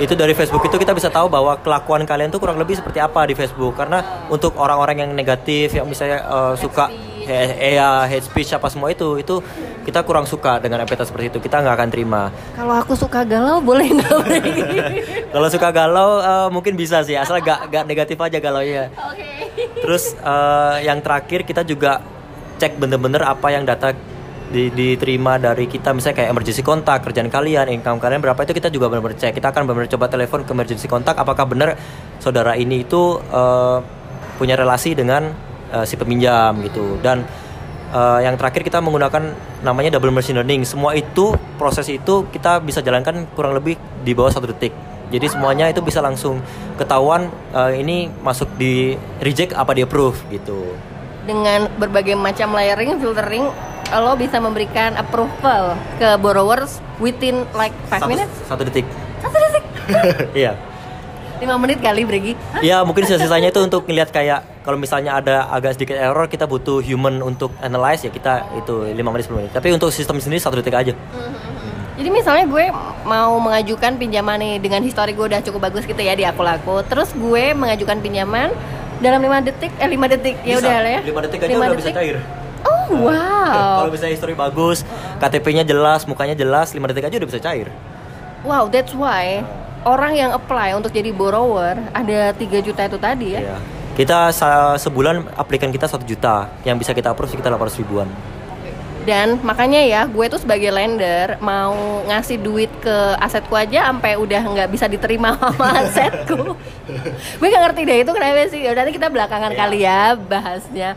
[0.00, 3.28] itu dari Facebook itu kita bisa tahu bahwa kelakuan kalian tuh kurang lebih seperti apa
[3.28, 3.76] di Facebook.
[3.76, 6.88] Karena untuk orang-orang yang negatif yang misalnya uh, suka
[7.22, 9.38] eh ya hate speech apa semua itu itu
[9.86, 11.38] kita kurang suka dengan epita seperti itu.
[11.42, 12.22] Kita nggak akan terima.
[12.56, 14.10] Kalau aku suka galau boleh nggak?
[15.34, 17.14] Kalau suka galau uh, mungkin bisa sih.
[17.14, 19.68] Asal gak gak negatif aja galau ya okay.
[19.82, 22.00] terus uh, yang terakhir kita juga
[22.58, 23.92] cek bener-bener apa yang data
[24.52, 25.96] di, diterima dari kita.
[25.96, 29.32] Misalnya kayak emergency kontak kerjaan kalian income kalian berapa itu kita juga benar-benar cek.
[29.32, 31.74] Kita akan benar-benar coba telepon ke emergency kontak apakah benar
[32.20, 33.80] saudara ini itu uh,
[34.36, 35.32] punya relasi dengan
[35.72, 37.00] uh, si peminjam gitu.
[37.00, 37.24] Dan
[37.96, 39.32] uh, yang terakhir kita menggunakan
[39.64, 40.68] namanya double machine learning.
[40.68, 44.72] Semua itu proses itu kita bisa jalankan kurang lebih di bawah satu detik.
[45.12, 46.40] Jadi semuanya itu bisa langsung
[46.80, 50.72] ketahuan uh, ini masuk di reject apa di approve gitu.
[51.28, 53.44] Dengan berbagai macam layering filtering
[54.00, 58.32] lo bisa memberikan approval ke borrowers within like 5 minutes?
[58.48, 58.86] Satu detik.
[59.20, 59.64] Satu detik?
[60.46, 60.54] Iya.
[61.42, 62.32] 5 menit kali Bregi?
[62.62, 66.78] Iya mungkin sisanya itu untuk ngeliat kayak kalau misalnya ada agak sedikit error kita butuh
[66.78, 70.62] human untuk analyze ya kita itu 5 menit 10 menit tapi untuk sistem sendiri satu
[70.62, 71.98] detik aja mm-hmm.
[71.98, 72.70] jadi misalnya gue
[73.02, 76.86] mau mengajukan pinjaman nih dengan histori gue udah cukup bagus gitu ya di aku laku
[76.86, 78.54] terus gue mengajukan pinjaman
[79.02, 81.68] dalam 5 detik eh 5 detik ya udah lah ya 5 detik aja 5 udah
[81.74, 81.82] detik.
[81.82, 82.16] bisa cair
[82.96, 83.84] wow.
[83.84, 84.84] Kalau bisa history bagus,
[85.18, 87.68] KTP-nya jelas, mukanya jelas, 5 detik aja udah bisa cair.
[88.42, 89.40] Wow, that's why
[89.86, 93.40] orang yang apply untuk jadi borrower ada 3 juta itu tadi ya.
[93.40, 93.58] Iya.
[93.92, 94.32] Kita
[94.80, 98.08] sebulan aplikan kita satu juta, yang bisa kita approve sekitar 800 ribuan.
[99.02, 104.42] Dan makanya ya, gue tuh sebagai lender mau ngasih duit ke asetku aja sampai udah
[104.46, 106.54] nggak bisa diterima sama asetku.
[107.42, 108.62] gue gak ngerti deh itu kenapa sih.
[108.62, 109.60] Udah nanti kita belakangan yeah.
[109.60, 110.90] kali ya bahasnya.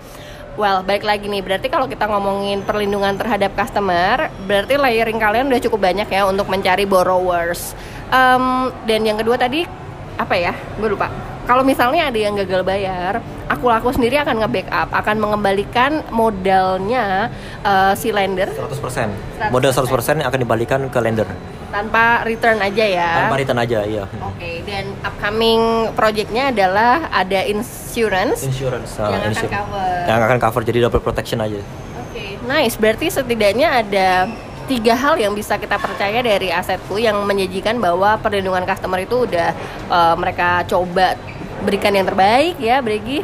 [0.56, 1.44] Well, baik lagi nih.
[1.44, 6.48] Berarti kalau kita ngomongin perlindungan terhadap customer, berarti layering kalian udah cukup banyak ya untuk
[6.48, 7.76] mencari borrowers.
[8.08, 9.68] Um, dan yang kedua tadi
[10.16, 10.56] apa ya?
[10.80, 11.35] Gue lupa.
[11.46, 17.30] Kalau misalnya ada yang gagal bayar, aku laku sendiri akan nge-backup, akan mengembalikan modalnya
[17.62, 18.50] uh, si lender.
[18.50, 18.82] 100%.
[18.82, 19.54] 100%.
[19.54, 21.30] Modal 100% akan dibalikan ke lender.
[21.70, 23.12] Tanpa return aja ya?
[23.26, 24.04] Tanpa return aja iya.
[24.26, 29.94] Oke okay, dan upcoming projectnya adalah ada insurance insurance yang uh, akan cover.
[30.08, 31.60] Yang akan cover jadi double protection aja.
[31.60, 32.80] Oke okay, nice.
[32.80, 34.32] Berarti setidaknya ada
[34.66, 39.54] tiga hal yang bisa kita percaya dari asetku yang menjanjikan bahwa perlindungan customer itu udah
[39.90, 41.14] uh, mereka coba
[41.62, 43.22] berikan yang terbaik ya Bregi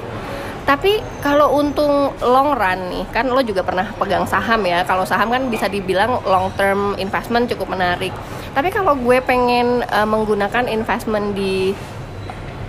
[0.62, 4.86] Tapi kalau untung long run nih, kan lo juga pernah pegang saham ya.
[4.86, 8.14] Kalau saham kan bisa dibilang long term investment cukup menarik.
[8.54, 11.74] Tapi kalau gue pengen uh, menggunakan investment di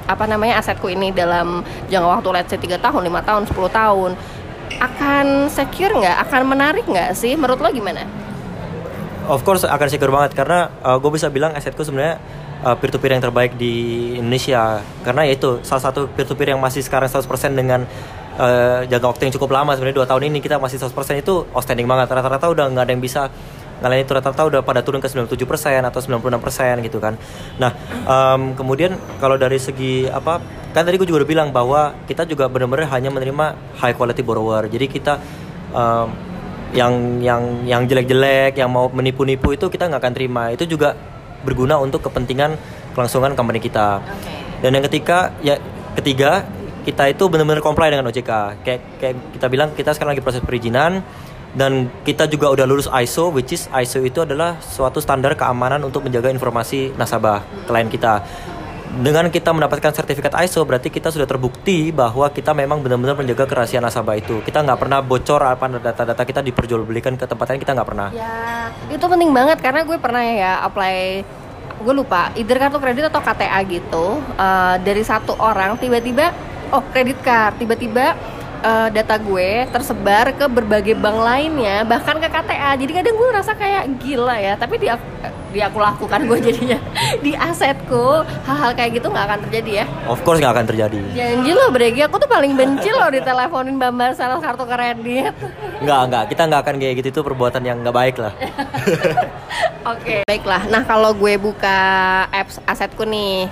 [0.09, 4.11] apa namanya asetku ini dalam jangka waktu let's say 3 tahun, 5 tahun, 10 tahun
[4.81, 6.17] akan secure nggak?
[6.27, 7.37] Akan menarik nggak sih?
[7.37, 8.09] Menurut lo gimana?
[9.31, 10.35] Of course akan secure banget.
[10.35, 12.19] Karena uh, gue bisa bilang asetku sebenarnya
[12.67, 14.83] uh, peer to peer yang terbaik di Indonesia.
[15.07, 17.23] Karena yaitu salah satu peer to peer yang masih sekarang 100%
[17.55, 17.87] dengan
[18.39, 21.87] uh, jangka waktu yang cukup lama sebenarnya dua tahun ini kita masih 100% itu outstanding
[21.87, 22.11] banget.
[22.11, 23.31] Rata-rata udah nggak ada yang bisa
[23.79, 24.13] ngalahin itu.
[24.15, 25.39] Rata-rata udah pada turun ke 97%
[25.87, 27.15] atau 96% gitu kan.
[27.63, 27.71] Nah
[28.07, 32.49] um, kemudian kalau dari segi apa kan tadi gue juga udah bilang bahwa kita juga
[32.49, 34.67] benar-benar hanya menerima high quality borrower.
[34.67, 35.21] Jadi kita
[35.71, 36.32] um,
[36.73, 40.97] yang yang yang jelek-jelek yang mau menipu-nipu itu kita nggak akan terima itu juga
[41.45, 42.57] berguna untuk kepentingan
[42.97, 44.01] kelangsungan company kita.
[44.01, 44.41] Okay.
[44.65, 45.61] Dan yang ketiga ya
[45.99, 46.49] ketiga
[46.83, 48.31] kita itu benar-benar comply dengan OJK.
[48.65, 51.05] Kayak kayak kita bilang kita sekarang lagi proses perizinan
[51.53, 56.01] dan kita juga udah lulus ISO which is ISO itu adalah suatu standar keamanan untuk
[56.09, 58.25] menjaga informasi nasabah klien kita
[58.93, 63.89] dengan kita mendapatkan sertifikat ISO berarti kita sudah terbukti bahwa kita memang benar-benar menjaga kerahasiaan
[63.89, 64.45] nasabah itu.
[64.45, 68.09] Kita nggak pernah bocor apa data-data kita diperjualbelikan ke tempat lain kita nggak pernah.
[68.13, 71.25] Ya itu penting banget karena gue pernah ya apply
[71.83, 76.31] gue lupa either kartu kredit atau KTA gitu uh, dari satu orang tiba-tiba
[76.71, 78.15] oh kredit card tiba-tiba
[78.63, 83.53] uh, data gue tersebar ke berbagai bank lainnya bahkan ke KTA jadi kadang gue rasa
[83.53, 84.55] kayak gila ya.
[84.57, 84.97] Tapi dia
[85.53, 86.79] di aku lakukan gue jadinya.
[87.21, 89.87] Di asetku hal-hal kayak gitu nggak akan terjadi ya.
[90.09, 90.99] Of course nggak akan terjadi.
[91.13, 92.01] Janji lo Bregi.
[92.09, 95.35] Aku tuh paling benci lo diteleponin bamba salah kartu kredit.
[95.85, 96.25] Nggak nggak.
[96.33, 97.09] Kita nggak akan kayak gitu.
[97.13, 98.33] Itu perbuatan yang nggak baik lah.
[99.93, 100.01] Oke.
[100.01, 100.21] Okay.
[100.25, 100.63] baiklah.
[100.73, 101.79] Nah kalau gue buka
[102.33, 103.51] apps asetku nih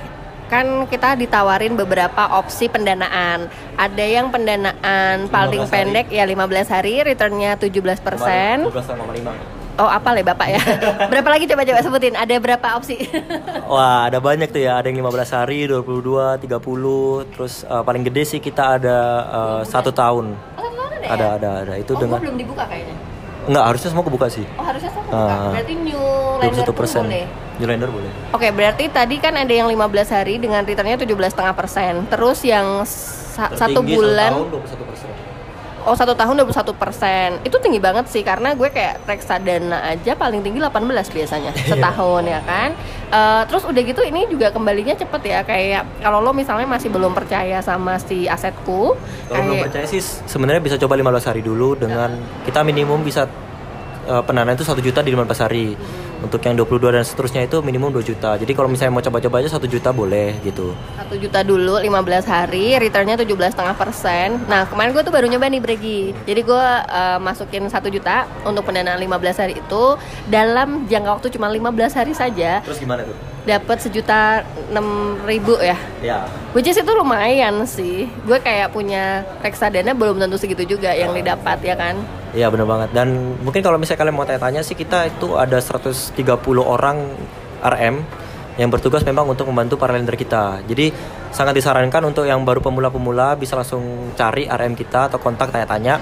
[0.50, 3.46] kan kita ditawarin beberapa opsi pendanaan.
[3.78, 8.66] Ada yang pendanaan paling pendek ya 15 hari, returnnya 17 persen.
[9.78, 10.60] Oh apa ya bapak ya?
[11.14, 12.12] berapa lagi coba coba sebutin?
[12.18, 13.00] Ada berapa opsi?
[13.72, 14.76] Wah ada banyak tuh ya.
[14.76, 17.32] Ada yang 15 hari, 22, 30.
[17.32, 18.98] Terus uh, paling gede sih kita ada
[19.30, 20.36] uh, satu tahun.
[20.58, 20.68] Oh,
[21.00, 21.30] ada, ada, ya?
[21.38, 21.74] ada, ada.
[21.80, 22.20] Itu oh, dengan.
[22.20, 23.09] belum dibuka kayaknya.
[23.48, 24.44] Enggak, harusnya semua kebuka sih.
[24.56, 25.32] Oh, harusnya semua kebuka.
[25.32, 26.04] Uh, berarti new
[26.40, 27.24] lender pun boleh.
[27.56, 28.10] New lender boleh.
[28.10, 31.92] Oke, okay, berarti tadi kan ada yang 15 hari dengan returnnya 17,5 persen.
[32.08, 34.32] Terus yang sa satu bulan.
[34.32, 34.99] Satu tahun 21 persen
[35.86, 37.28] oh satu tahun 21 persen.
[37.46, 41.66] Itu tinggi banget sih karena gue kayak reksadana aja paling tinggi 18 biasanya iya.
[41.72, 42.70] setahun ya kan?
[43.10, 47.10] Uh, terus udah gitu ini juga kembalinya cepet ya kayak kalau lo misalnya masih belum
[47.10, 48.94] percaya sama si asetku
[49.26, 49.98] kalau belum percaya sih
[50.30, 52.14] sebenarnya bisa coba 15 hari dulu dengan
[52.46, 53.26] kita minimum bisa
[54.06, 55.74] uh, pendanaan itu satu juta di 15 hari.
[55.74, 58.36] Hmm untuk yang 22 dan seterusnya itu minimum 2 juta.
[58.36, 60.76] Jadi kalau misalnya mau coba-coba aja 1 juta boleh gitu.
[61.00, 64.36] 1 juta dulu 15 hari, returnnya 17,5 persen.
[64.46, 66.00] Nah kemarin gue tuh baru nyoba nih Bregi.
[66.28, 69.84] Jadi gue uh, masukin 1 juta untuk pendanaan 15 hari itu
[70.28, 72.60] dalam jangka waktu cuma 15 hari saja.
[72.62, 73.16] Terus gimana tuh?
[73.48, 75.76] Dapat sejuta enam ribu ya.
[76.04, 76.28] Ya.
[76.52, 78.06] Which is itu lumayan sih.
[78.28, 82.19] Gue kayak punya reksadana belum tentu segitu juga yang didapat ya kan.
[82.30, 86.14] Iya benar banget dan mungkin kalau misalnya kalian mau tanya-tanya sih kita itu ada 130
[86.62, 87.10] orang
[87.58, 87.96] RM
[88.54, 90.62] yang bertugas memang untuk membantu para lender kita.
[90.68, 90.92] Jadi
[91.32, 95.96] sangat disarankan untuk yang baru pemula-pemula bisa langsung cari RM kita atau kontak tanya-tanya.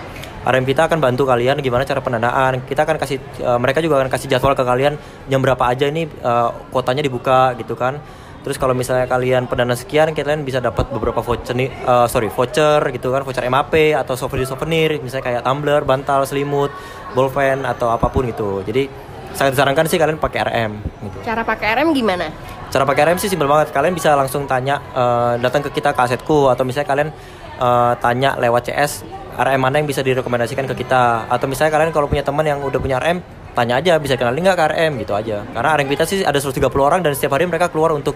[0.44, 2.66] RM kita akan bantu kalian gimana cara pendanaan.
[2.66, 4.96] Kita akan kasih uh, mereka juga akan kasih jadwal ke kalian
[5.28, 8.00] jam berapa aja ini uh, kotanya dibuka gitu kan
[8.48, 11.52] Terus kalau misalnya kalian pendana sekian, kalian bisa dapat beberapa voucher
[11.84, 16.72] uh, sorry voucher gitu kan, voucher MAP atau souvenir souvenir, misalnya kayak tumbler, bantal, selimut,
[17.12, 18.64] ballpen atau apa pun gitu.
[18.64, 18.88] Jadi
[19.36, 20.72] sangat disarankan sih kalian pakai RM.
[20.80, 21.16] Gitu.
[21.28, 22.32] Cara pakai RM gimana?
[22.72, 23.68] Cara pakai RM sih simpel banget.
[23.68, 27.08] Kalian bisa langsung tanya, uh, datang ke kita ke asetku atau misalnya kalian
[27.60, 29.04] uh, tanya lewat CS
[29.36, 32.80] RM mana yang bisa direkomendasikan ke kita atau misalnya kalian kalau punya teman yang udah
[32.80, 33.20] punya RM
[33.56, 36.68] tanya aja bisa kenalin nggak ke RM gitu aja karena RM kita sih ada 130
[36.78, 38.14] orang dan setiap hari mereka keluar untuk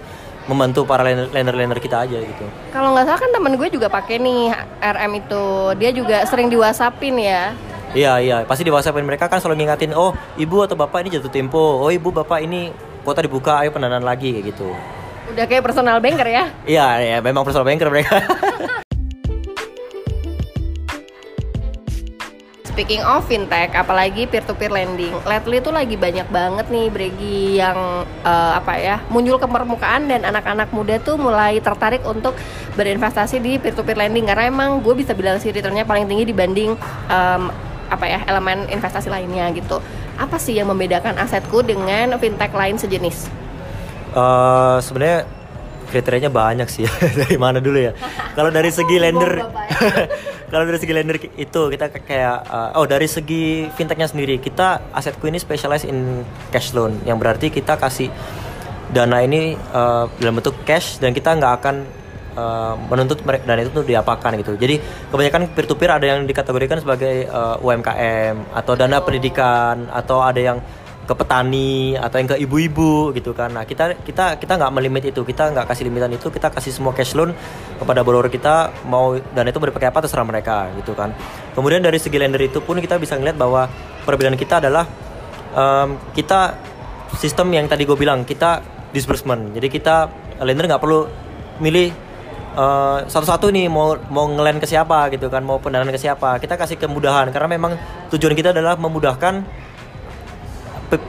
[0.51, 2.45] membantu para lender-lender kita aja gitu.
[2.75, 4.51] Kalau nggak salah kan temen gue juga pakai nih
[4.83, 5.45] RM itu,
[5.79, 7.55] dia juga sering di WhatsAppin ya.
[7.93, 11.31] Iya iya, pasti di WhatsAppin mereka kan selalu ngingatin, oh ibu atau bapak ini jatuh
[11.31, 12.73] tempo, oh ibu bapak ini
[13.07, 14.73] kota dibuka, ayo pendanaan lagi kayak gitu.
[15.31, 16.51] Udah kayak personal banker ya?
[16.67, 18.19] Iya iya, memang personal banker mereka.
[22.73, 28.53] Speaking of fintech, apalagi peer-to-peer lending, lately itu lagi banyak banget nih Bregi yang uh,
[28.57, 32.33] apa ya muncul ke permukaan dan anak-anak muda tuh mulai tertarik untuk
[32.73, 36.73] berinvestasi di peer-to-peer lending karena emang gue bisa bilang sih returnnya paling tinggi dibanding
[37.13, 37.53] um,
[37.93, 39.77] apa ya elemen investasi lainnya gitu.
[40.17, 43.29] Apa sih yang membedakan asetku dengan fintech lain sejenis?
[44.17, 45.29] Uh, Sebenarnya
[45.93, 46.89] kriterianya banyak sih.
[47.21, 47.93] Dari mana dulu ya?
[48.33, 49.45] Kalau dari segi lender
[50.53, 55.25] kalau dari segi lender itu kita kayak uh, oh dari segi fintechnya sendiri kita asetku
[55.25, 58.13] ini specialize in cash loan yang berarti kita kasih
[58.93, 61.77] dana ini uh, dalam bentuk cash dan kita nggak akan
[62.37, 64.53] uh, menuntut mereka dan itu tuh diapakan gitu.
[64.61, 64.77] Jadi
[65.09, 70.41] kebanyakan peer to peer ada yang dikategorikan sebagai uh, UMKM atau dana pendidikan atau ada
[70.41, 70.61] yang
[71.13, 73.53] ke petani atau yang ke ibu-ibu gitu kan.
[73.53, 76.97] Nah kita kita kita nggak melimit itu, kita nggak kasih limitan itu, kita kasih semua
[76.97, 77.37] cash loan
[77.77, 81.13] kepada borrower kita mau dan itu dipakai apa terserah mereka gitu kan.
[81.53, 83.69] Kemudian dari segi lender itu pun kita bisa ngeliat bahwa
[84.09, 84.89] perbedaan kita adalah
[85.53, 86.57] um, kita
[87.21, 88.65] sistem yang tadi gue bilang kita
[88.97, 89.53] disbursement.
[89.53, 90.09] Jadi kita
[90.41, 91.05] lender nggak perlu
[91.61, 91.93] milih
[92.57, 96.41] uh, satu-satu nih mau mau ngelen ke siapa gitu kan, mau pendanaan ke siapa.
[96.41, 97.77] Kita kasih kemudahan karena memang
[98.09, 99.45] tujuan kita adalah memudahkan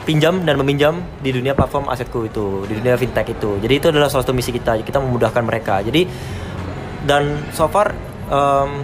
[0.04, 3.58] pinjam dan meminjam di dunia platform asetku itu, di dunia fintech itu.
[3.60, 4.78] Jadi itu adalah salah satu misi kita.
[4.84, 5.82] Kita memudahkan mereka.
[5.82, 6.06] Jadi
[7.04, 7.92] dan so far
[8.32, 8.84] um,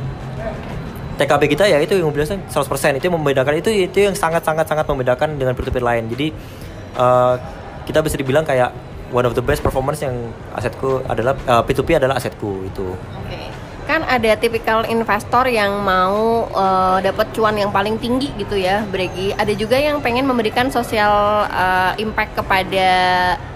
[1.20, 2.52] TKB kita ya itu yang bilang 100%
[2.96, 6.08] itu yang membedakan itu itu yang sangat sangat sangat membedakan dengan peer-to-peer lain.
[6.08, 6.28] Jadi
[6.96, 7.36] uh,
[7.84, 8.72] kita bisa dibilang kayak
[9.12, 10.16] one of the best performance yang
[10.56, 12.96] asetku adalah uh, P2P adalah asetku itu.
[13.28, 13.59] Okay
[13.90, 19.34] kan ada tipikal investor yang mau uh, dapat cuan yang paling tinggi gitu ya, Bregi.
[19.34, 21.10] Ada juga yang pengen memberikan sosial
[21.50, 22.90] uh, impact kepada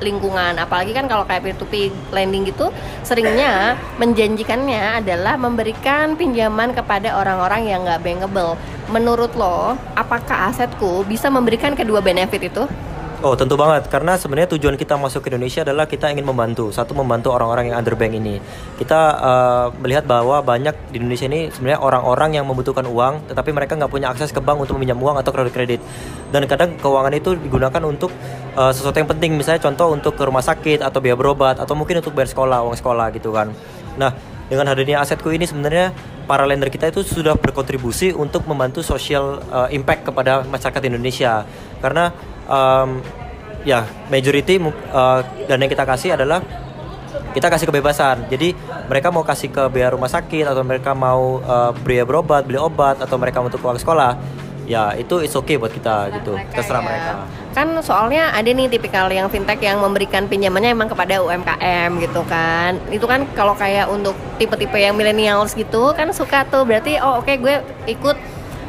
[0.02, 0.58] lingkungan.
[0.58, 2.74] Apalagi kan kalau kayak peer to peer lending gitu,
[3.06, 8.58] seringnya menjanjikannya adalah memberikan pinjaman kepada orang-orang yang nggak bankable.
[8.90, 12.66] Menurut lo, apakah asetku bisa memberikan kedua benefit itu?
[13.24, 13.88] Oh tentu banget.
[13.88, 17.80] Karena sebenarnya tujuan kita masuk ke Indonesia adalah kita ingin membantu satu membantu orang-orang yang
[17.80, 18.44] underbank ini.
[18.76, 23.80] Kita uh, melihat bahwa banyak di Indonesia ini sebenarnya orang-orang yang membutuhkan uang tetapi mereka
[23.80, 25.80] nggak punya akses ke bank untuk meminjam uang atau kredit kredit.
[26.36, 28.12] Dan kadang keuangan itu digunakan untuk
[28.60, 29.40] uh, sesuatu yang penting.
[29.40, 32.76] Misalnya contoh untuk ke rumah sakit atau biaya berobat atau mungkin untuk bayar sekolah uang
[32.76, 33.56] sekolah gitu kan.
[33.96, 34.12] Nah
[34.52, 39.70] dengan hadirnya asetku ini sebenarnya para lender kita itu sudah berkontribusi untuk membantu social uh,
[39.70, 41.44] impact kepada masyarakat Indonesia
[41.84, 42.16] karena
[42.48, 43.04] um,
[43.68, 46.44] ya majority uh, dan yang kita kasih adalah
[47.34, 48.30] kita kasih kebebasan.
[48.30, 48.54] Jadi
[48.86, 53.02] mereka mau kasih ke biaya rumah sakit atau mereka mau uh, biaya berobat, beli obat
[53.02, 54.16] atau mereka untuk uang sekolah,
[54.64, 56.34] ya itu is okay buat kita gitu.
[56.36, 56.88] Mereka Terserah ya.
[56.88, 57.12] mereka.
[57.54, 62.80] Kan soalnya ada nih tipikal yang fintech yang memberikan pinjamannya emang kepada UMKM gitu kan.
[62.90, 67.30] Itu kan kalau kayak untuk tipe-tipe yang millennials gitu kan suka tuh berarti oh oke
[67.30, 67.56] okay, gue
[67.88, 68.18] ikut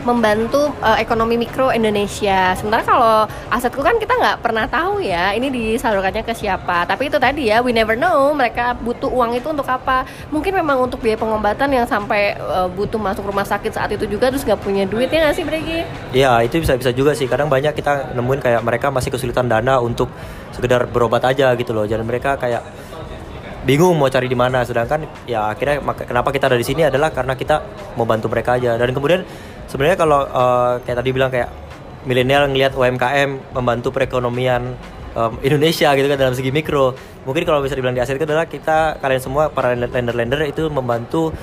[0.05, 2.53] membantu uh, ekonomi mikro Indonesia.
[2.55, 3.17] Sementara kalau
[3.49, 6.85] asetku kan kita nggak pernah tahu ya ini disalurkannya ke siapa.
[6.85, 10.05] Tapi itu tadi ya we never know mereka butuh uang itu untuk apa.
[10.29, 14.29] Mungkin memang untuk biaya pengobatan yang sampai uh, butuh masuk rumah sakit saat itu juga
[14.29, 15.81] terus nggak punya duit ya nggak sih Bregi?
[16.13, 17.25] Iya itu bisa bisa juga sih.
[17.25, 20.13] Kadang banyak kita nemuin kayak mereka masih kesulitan dana untuk
[20.53, 21.89] sekedar berobat aja gitu loh.
[21.89, 22.63] Jadi mereka kayak
[23.65, 27.33] bingung mau cari di mana sedangkan ya akhirnya kenapa kita ada di sini adalah karena
[27.33, 27.65] kita
[27.97, 29.25] mau bantu mereka aja dan kemudian
[29.75, 31.51] sebenarnya kalau uh, kayak tadi bilang kayak
[32.07, 34.79] milenial ngelihat UMKM membantu perekonomian
[35.19, 36.95] um, Indonesia gitu kan dalam segi mikro.
[37.27, 41.35] Mungkin kalau bisa dibilang di Asia itu adalah kita kalian semua para lender-lender itu membantu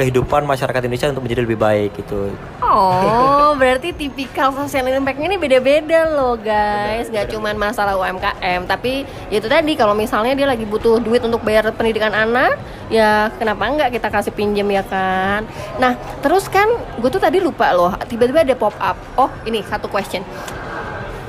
[0.00, 2.32] kehidupan masyarakat Indonesia untuk menjadi lebih baik gitu.
[2.64, 7.12] Oh, berarti tipikal social impact ini beda-beda loh guys.
[7.12, 11.44] Gak cuma masalah UMKM, tapi ya itu tadi kalau misalnya dia lagi butuh duit untuk
[11.44, 12.56] bayar pendidikan anak,
[12.88, 15.44] ya kenapa enggak kita kasih pinjam ya kan?
[15.76, 16.64] Nah, terus kan
[16.96, 18.96] gue tuh tadi lupa loh, tiba-tiba ada pop up.
[19.20, 20.24] Oh, ini satu question.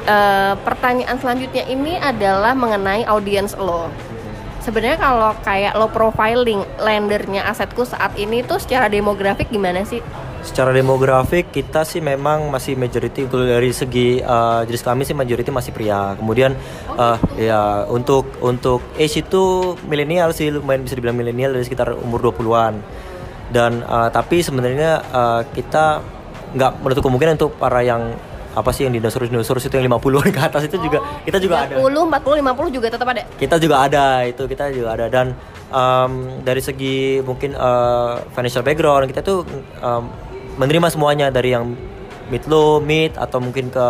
[0.01, 3.85] Uh, pertanyaan selanjutnya ini adalah mengenai audience lo
[4.61, 9.99] sebenarnya kalau kayak lo profiling lendernya asetku saat ini tuh secara demografik gimana sih?
[10.41, 15.69] Secara demografik kita sih memang masih majority dari segi uh, jenis kami sih majority masih
[15.73, 16.17] pria.
[16.17, 16.57] Kemudian
[16.89, 21.93] oh, uh, ya untuk untuk age itu milenial sih lumayan bisa dibilang milenial dari sekitar
[21.93, 22.81] umur 20-an.
[23.53, 26.01] Dan uh, tapi sebenarnya uh, kita
[26.57, 28.17] nggak menutup kemungkinan untuk para yang
[28.51, 31.55] apa sih yang dinosaurus dinosaurus itu yang 50 ke atas itu juga oh, kita juga
[31.71, 33.21] 30, ada 40 50 juga tetap ada?
[33.39, 35.05] Kita juga ada itu kita juga ada.
[35.07, 35.31] Dan
[35.71, 39.47] um, dari segi mungkin uh, financial background kita tuh
[39.79, 40.11] um,
[40.59, 41.71] menerima semuanya dari yang
[42.27, 43.85] mid low mid atau mungkin ke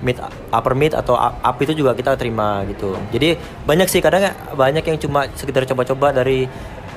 [0.00, 0.16] mid
[0.54, 2.96] upper mid atau up itu juga kita terima gitu.
[3.12, 6.46] Jadi banyak sih kadang banyak yang cuma sekedar coba-coba dari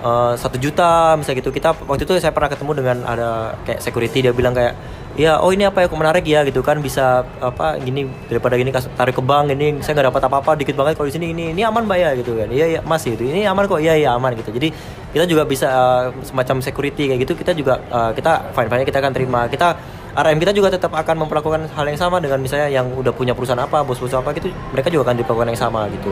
[0.05, 1.51] uh, satu juta misalnya gitu.
[1.51, 3.29] Kita waktu itu saya pernah ketemu dengan ada
[3.65, 4.77] kayak security dia bilang kayak
[5.19, 8.71] ya oh ini apa ya kok menarik ya gitu kan bisa apa gini daripada gini
[8.71, 11.61] tarik ke bank ini saya nggak dapat apa-apa dikit banget kalau di sini ini ini
[11.67, 12.47] aman mbak ya gitu kan.
[12.47, 14.55] Iya iya masih itu ini aman kok iya iya aman gitu.
[14.55, 14.71] Jadi
[15.11, 18.97] kita juga bisa uh, semacam security kayak gitu kita juga uh, kita fine fine kita
[19.03, 19.41] akan terima.
[19.51, 19.75] Kita
[20.11, 23.59] RM kita juga tetap akan memperlakukan hal yang sama dengan misalnya yang udah punya perusahaan
[23.63, 26.11] apa bos-bos apa gitu mereka juga akan diperlakukan yang sama gitu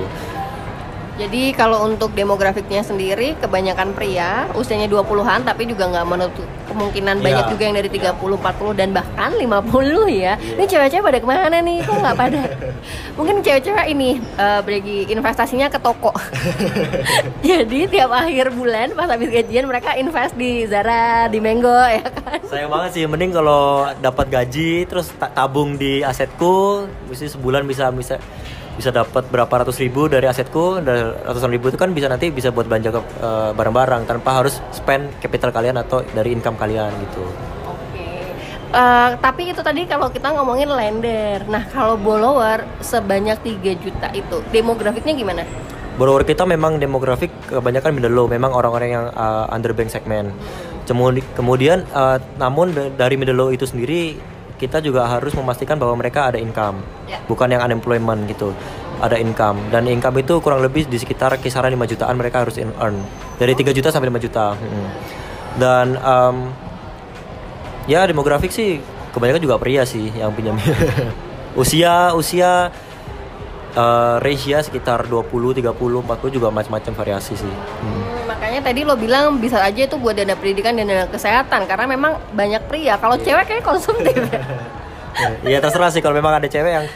[1.20, 7.26] Jadi kalau untuk demografiknya sendiri kebanyakan pria usianya 20-an tapi juga nggak menutup kemungkinan Iya.
[7.26, 10.40] banyak juga yang dari 30, 40 dan bahkan 50 ya.
[10.40, 11.84] Ini cewek-cewek pada ke mana nih?
[11.84, 12.42] Kok nggak pada?
[13.20, 16.16] Mungkin cewek-cewek ini eh beragi investasinya ke toko.
[17.44, 22.40] Jadi tiap akhir bulan pas habis gajian mereka invest di Zara, di Mango ya kan.
[22.48, 23.64] Sayang banget sih, mending kalau
[24.00, 28.16] dapat gaji terus ta- tabung di asetku, mesti sebulan bisa bisa
[28.80, 32.48] bisa dapat berapa ratus ribu dari asetku, dari ratusan ribu itu kan bisa nanti bisa
[32.56, 37.28] buat belanja ke eh, barang-barang tanpa harus spend capital kalian atau dari income kalian gitu.
[37.68, 38.08] Oke.
[38.72, 41.44] Eh, tapi itu tadi kalau kita ngomongin lender.
[41.52, 45.44] Nah, kalau borrower sebanyak 3 juta itu demografiknya gimana?
[46.00, 50.32] Borrower kita memang demografik kebanyakan middle low, memang orang-orang yang uh, underbank segmen.
[50.88, 54.16] Kemudi- Kemudian, uh, namun da- dari middle low itu sendiri
[54.60, 57.24] kita juga harus memastikan bahwa mereka ada income, Ya.
[57.26, 58.52] bukan yang unemployment gitu.
[59.00, 62.76] Ada income dan income itu kurang lebih di sekitar kisaran 5 jutaan mereka harus in-
[62.76, 63.00] earn
[63.40, 64.60] dari 3 juta sampai 5 juta.
[64.60, 64.88] Mm.
[65.56, 66.36] Dan um,
[67.88, 68.84] ya demografik sih
[69.16, 70.60] kebanyakan juga pria sih yang pinjam.
[71.62, 72.76] usia usia
[73.80, 77.54] uh, ratio sekitar 20, 30, 40 juga macam-macam variasi sih.
[77.80, 78.19] Hmm.
[78.40, 82.16] Makanya tadi lo bilang bisa aja itu buat dana pendidikan dan dana kesehatan karena memang
[82.32, 82.96] banyak pria.
[82.96, 84.16] Kalau cewek kayak konsumtif.
[85.52, 86.88] ya terserah sih kalau memang ada cewek yang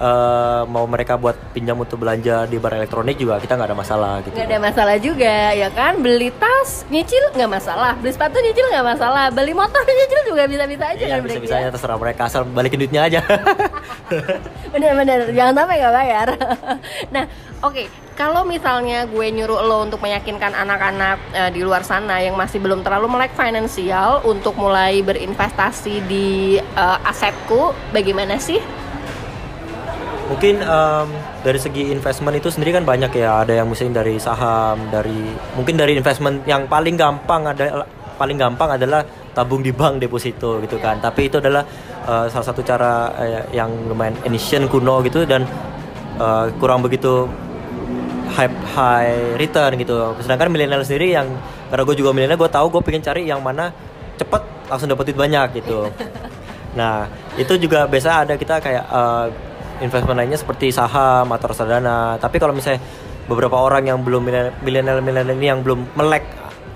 [0.00, 4.12] uh, mau mereka buat pinjam untuk belanja di bar elektronik juga kita nggak ada masalah
[4.24, 4.34] gitu.
[4.36, 6.00] nggak ada masalah juga ya kan?
[6.00, 7.92] Beli tas nyicil nggak masalah.
[8.00, 9.24] Beli sepatu nyicil nggak masalah.
[9.32, 11.68] Beli motor nyicil juga bisa-bisa aja Iya kan bisa bisa ya?
[11.72, 13.20] terserah mereka asal balikin duitnya aja.
[14.72, 16.28] bener-bener jangan sampai nggak bayar.
[17.14, 17.24] Nah
[17.64, 17.84] oke.
[18.16, 22.80] Kalau misalnya gue nyuruh lo untuk meyakinkan anak-anak eh, di luar sana yang masih belum
[22.80, 28.56] terlalu melek finansial untuk mulai berinvestasi di eh, asetku bagaimana sih
[30.26, 31.08] Mungkin em,
[31.46, 33.46] dari segi investment itu sendiri kan banyak ya.
[33.46, 37.86] Ada yang mungkin dari saham, dari mungkin dari investment yang paling gampang ada
[38.18, 39.04] paling gampang adalah
[39.36, 40.98] tabung di bank deposito gitu kan.
[40.98, 41.62] Tapi itu adalah
[42.08, 45.46] eh, salah satu cara eh, yang lumayan ancient kuno gitu dan
[46.18, 47.30] eh, kurang begitu
[48.34, 50.16] high high return gitu.
[50.18, 51.30] Sedangkan milenial sendiri yang
[51.70, 53.70] karena gue juga milenial, gue tahu gue pengen cari yang mana
[54.18, 55.86] cepet langsung dapat duit banyak gitu.
[56.76, 57.08] Nah
[57.40, 59.26] itu juga biasa ada kita kayak eh,
[59.80, 62.16] investment lainnya seperti saham atau reksadana.
[62.20, 62.80] Tapi kalau misalnya
[63.26, 64.22] beberapa orang yang belum
[64.62, 66.24] milenial milenial ini yang belum melek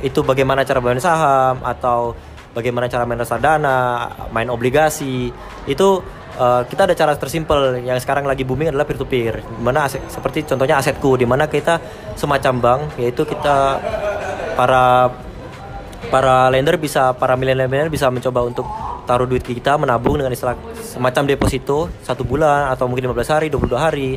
[0.03, 2.17] itu bagaimana cara main saham atau
[2.57, 5.31] bagaimana cara main reksadana, main obligasi
[5.69, 5.89] itu
[6.35, 9.35] eh, kita ada cara tersimpel yang sekarang lagi booming adalah peer to peer.
[9.61, 11.79] Mana seperti contohnya asetku di mana kita
[12.19, 13.79] semacam bank yaitu kita
[14.59, 15.13] para
[16.11, 21.23] para lender bisa para milenial bisa mencoba untuk taruh duit kita menabung dengan istilah semacam
[21.29, 24.11] deposito satu bulan atau mungkin 15 hari 22 hari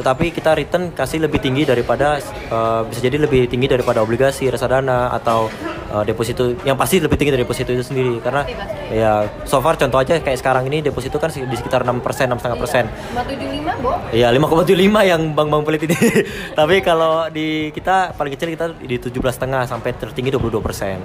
[0.00, 5.12] tetapi kita return kasih lebih tinggi daripada eh, bisa jadi lebih tinggi daripada obligasi reksadana
[5.12, 5.52] atau
[5.92, 8.48] eh, deposito yang pasti lebih tinggi dari deposito itu sendiri karena
[8.88, 12.56] ya so far contoh aja kayak sekarang ini deposito kan di sekitar 6 persen 6,5
[12.56, 15.98] persen 575 bo Iya 5,75 yang bank-bank pelit ini.
[16.58, 19.22] Tapi kalau di kita paling kecil kita di 17,5
[19.70, 20.98] sampai tertinggi 22 persen.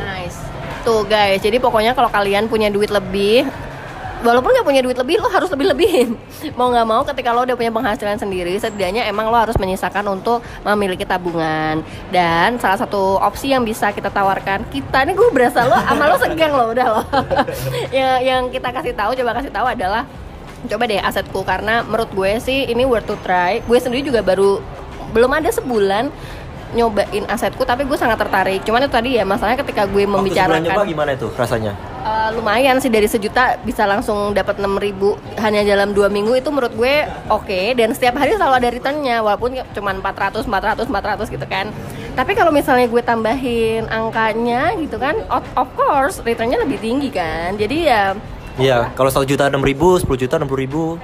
[0.00, 0.47] Nice.
[0.86, 3.44] Tuh guys, jadi pokoknya kalau kalian punya duit lebih,
[4.22, 6.14] walaupun nggak punya duit lebih, lo harus lebih lebihin.
[6.58, 10.42] Mau nggak mau, ketika lo udah punya penghasilan sendiri, setidaknya emang lo harus menyisakan untuk
[10.62, 11.82] memiliki tabungan.
[12.10, 16.16] Dan salah satu opsi yang bisa kita tawarkan kita, ini gue berasa lo, sama lo
[16.18, 17.02] segang lo udah lo.
[17.96, 20.02] yang, yang kita kasih tahu, coba kasih tahu adalah
[20.58, 23.62] coba deh asetku karena menurut gue sih ini worth to try.
[23.66, 24.58] Gue sendiri juga baru
[25.14, 26.10] belum ada sebulan
[26.76, 30.60] nyobain asetku tapi gue sangat tertarik cuman itu tadi ya masalahnya ketika gue Waktu membicarakan
[30.64, 31.72] nyoba gimana itu rasanya?
[31.98, 36.48] Eh, lumayan sih dari sejuta bisa langsung dapat 6000 ribu hanya dalam dua minggu itu
[36.48, 41.46] menurut gue oke dan setiap hari selalu ada returnnya walaupun cuma 400 400 400 gitu
[41.48, 41.68] kan
[42.16, 47.56] tapi kalau misalnya gue tambahin angkanya gitu kan of, of course returnnya lebih tinggi kan
[47.60, 48.04] jadi ya
[48.58, 50.98] Iya, kalau 1 juta 6 ribu, 10 juta 60 ribu,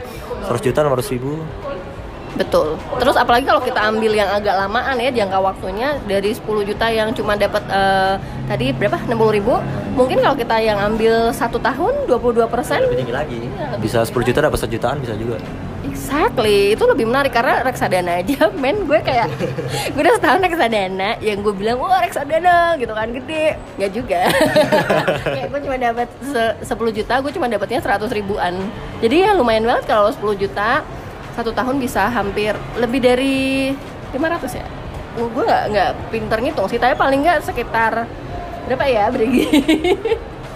[0.50, 1.38] 100 juta 600 ribu.
[2.34, 2.78] Betul.
[2.98, 7.14] Terus apalagi kalau kita ambil yang agak lamaan ya jangka waktunya dari 10 juta yang
[7.14, 8.14] cuma dapat eh,
[8.46, 8.98] tadi berapa?
[9.06, 9.54] 60 ribu.
[9.94, 12.82] Mungkin kalau kita yang ambil satu tahun 22 persen.
[12.82, 13.40] Lebih tinggi lagi.
[13.78, 15.38] Bisa 10 juta dapat 1 jutaan bisa juga.
[15.84, 19.28] Exactly, itu lebih menarik karena reksadana aja, men gue kayak
[19.92, 23.12] gue udah setahun reksadana, yang gue bilang wah reksadana gitu kan.
[23.12, 24.20] Gede, nggak juga.
[25.38, 28.56] kayak gue cuma dapat se- 10 juta, gue cuma dapatnya 100 ribuan.
[29.04, 30.82] Jadi ya lumayan banget kalau 10 juta
[31.34, 33.70] satu tahun bisa hampir lebih dari
[34.14, 34.66] 500 ya.
[35.14, 38.06] Gue gue nggak nggak pinter ngitung sih, tapi paling nggak sekitar
[38.64, 39.44] berapa ya Brigi?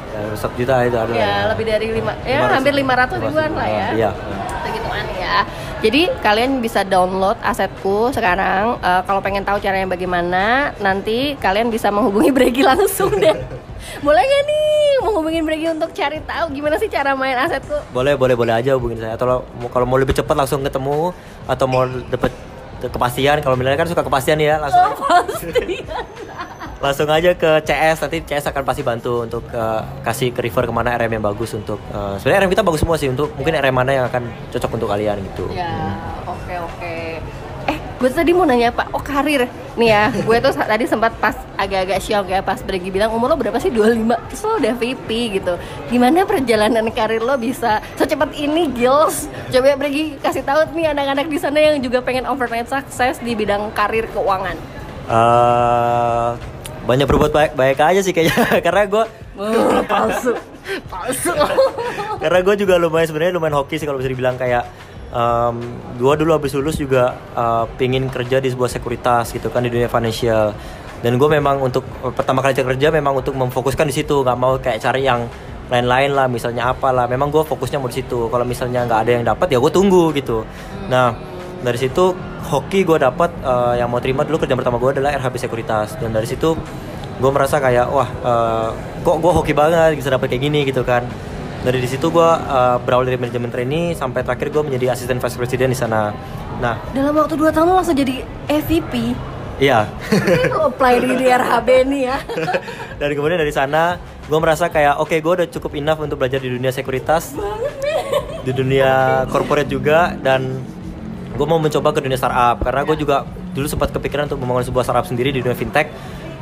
[0.09, 1.13] Ya, 1 juta itu ada.
[1.15, 2.57] ya lebih dari lima, ya 500.
[2.59, 4.11] hampir 500 ribuan lah ya Iya.
[4.65, 5.37] segituan ya
[5.79, 8.83] Jadi kalian bisa download asetku sekarang.
[8.83, 13.31] Uh, kalau pengen tahu caranya bagaimana, nanti kalian bisa menghubungi Bregi langsung deh.
[14.05, 14.67] boleh gak nih
[15.03, 17.79] menghubungin Bregi untuk cari tahu gimana sih cara main asetku?
[17.95, 19.15] Boleh, boleh, boleh aja hubungin saya.
[19.15, 21.15] Atau kalau mau lebih cepat langsung ketemu
[21.47, 22.33] atau mau dapat
[22.87, 25.83] kepastian kalau misalnya kan suka kepastian ya langsung kepastian
[26.85, 30.71] langsung aja ke CS nanti CS akan pasti bantu untuk uh, kasih ke refer ke
[30.71, 33.75] mana RM yang bagus untuk uh, sebenarnya RM kita bagus semua sih untuk mungkin RM
[33.75, 35.51] mana yang akan cocok untuk kalian gitu.
[35.51, 36.95] Ya oke okay, oke.
[37.99, 41.99] Gue tadi mau nanya pak, oh karir nih ya, gue tuh tadi sempat pas agak-agak
[41.99, 45.55] shock ya pas pergi bilang umur lo berapa sih 25 terus lo udah VP gitu.
[45.91, 49.27] Gimana perjalanan karir lo bisa secepat ini Gils?
[49.51, 53.75] Coba pergi kasih tahu nih anak-anak di sana yang juga pengen overnight sukses di bidang
[53.75, 54.55] karir keuangan.
[55.11, 56.39] Uh,
[56.89, 59.05] banyak berbuat baik baik aja sih kayaknya karena gue
[59.37, 60.33] oh, palsu
[60.89, 61.37] palsu
[62.25, 64.65] karena gue juga lumayan sebenarnya lumayan hoki sih kalau bisa dibilang kayak
[65.13, 65.57] um,
[65.97, 69.89] gue dulu habis lulus juga uh, pingin kerja di sebuah sekuritas gitu kan di dunia
[69.89, 70.53] financial.
[70.99, 71.87] Dan gue memang untuk
[72.17, 75.31] pertama kali kerja memang untuk memfokuskan di situ nggak mau kayak cari yang
[75.69, 78.27] lain-lain lah misalnya apa lah memang gue fokusnya mau di situ.
[78.27, 80.43] Kalau misalnya nggak ada yang dapat ya gue tunggu gitu.
[80.91, 81.15] Nah
[81.63, 82.15] dari situ
[82.51, 85.95] hoki gue dapat uh, yang mau terima dulu kerja pertama gue adalah RHB Sekuritas.
[86.03, 86.59] Dan dari situ
[87.19, 88.71] gue merasa kayak wah uh,
[89.03, 91.03] kok gue hoki banget bisa dapat kayak gini gitu kan
[91.63, 95.37] dari di situ gue uh, berawal dari manajemen trainee sampai terakhir gue menjadi asisten vice
[95.39, 96.15] president di sana.
[96.63, 99.15] Nah dalam waktu dua tahun langsung jadi EVP
[99.59, 99.91] Iya.
[100.55, 102.19] Lo apply di RHB nih ya.
[103.03, 103.99] dan kemudian dari sana
[104.31, 107.35] gue merasa kayak oke okay, gue udah cukup enough untuk belajar di dunia sekuritas.
[108.47, 110.63] Di dunia corporate juga dan
[111.35, 112.63] gue mau mencoba ke dunia startup.
[112.63, 115.91] Karena gue juga dulu sempat kepikiran untuk membangun sebuah startup sendiri di dunia fintech.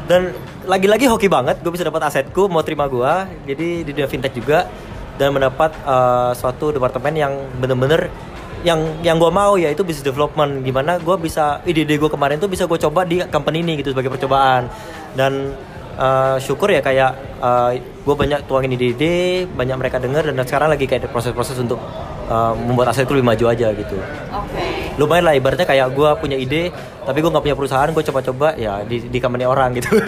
[0.06, 0.30] Dan
[0.68, 3.12] lagi-lagi hoki banget gue bisa dapat asetku mau terima gue
[3.42, 4.70] jadi di dunia fintech juga
[5.16, 8.08] dan mendapat uh, suatu departemen yang bener-bener
[8.64, 12.48] yang yang gue mau ya itu business development gimana gue bisa ide-ide gue kemarin tuh
[12.48, 14.66] bisa gue coba di company ini gitu sebagai percobaan
[15.14, 15.54] dan
[16.00, 20.72] uh, syukur ya kayak uh, eh, gue banyak tuangin ide-ide banyak mereka dengar dan sekarang
[20.72, 21.78] lagi kayak proses-proses untuk
[22.26, 23.96] uh, membuat asetku lebih maju aja gitu.
[24.34, 24.50] Oke.
[24.50, 26.72] Okay lumayan lah ibaratnya kayak gue punya ide
[27.06, 29.94] tapi gue nggak punya perusahaan gue coba-coba ya di di company orang gitu.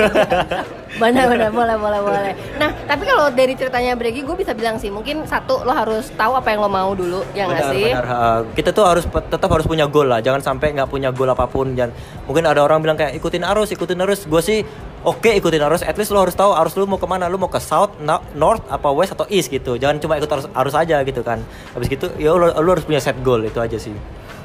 [0.98, 1.52] Benar benar.
[1.54, 2.32] Boleh boleh boleh.
[2.58, 6.34] Nah tapi kalau dari ceritanya Bregi gue bisa bilang sih mungkin satu lo harus tahu
[6.34, 7.92] apa yang lo mau dulu ya nggak sih?
[7.92, 8.06] benar.
[8.08, 10.18] Uh, kita tuh harus tetap harus punya goal lah.
[10.18, 11.70] Jangan sampai nggak punya goal apa pun.
[11.76, 11.94] Dan
[12.26, 14.26] mungkin ada orang bilang kayak ikutin arus ikutin arus.
[14.26, 14.66] Gue sih
[15.06, 15.86] oke okay, ikutin arus.
[15.86, 17.30] At least lo harus tahu arus lo mau ke mana.
[17.30, 17.94] Lo mau ke south
[18.34, 19.78] north apa west atau east gitu.
[19.78, 21.38] Jangan cuma ikut arus arus aja gitu kan.
[21.78, 23.94] Habis gitu ya lo, lo harus punya set goal itu aja sih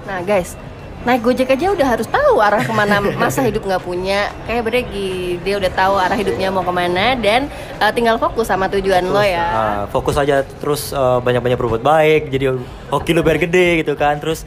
[0.03, 0.59] Nah guys,
[1.07, 4.31] naik gojek aja udah harus tahu arah ke mana masa hidup nggak punya.
[4.47, 7.47] Kayak Bregi dia udah tahu arah hidupnya mau ke mana dan
[7.79, 9.45] uh, tinggal fokus sama tujuan terus, lo ya.
[9.47, 12.55] uh, fokus aja terus uh, banyak-banyak berbuat baik jadi
[12.91, 14.19] hoki lo biar gede gitu kan.
[14.19, 14.43] Terus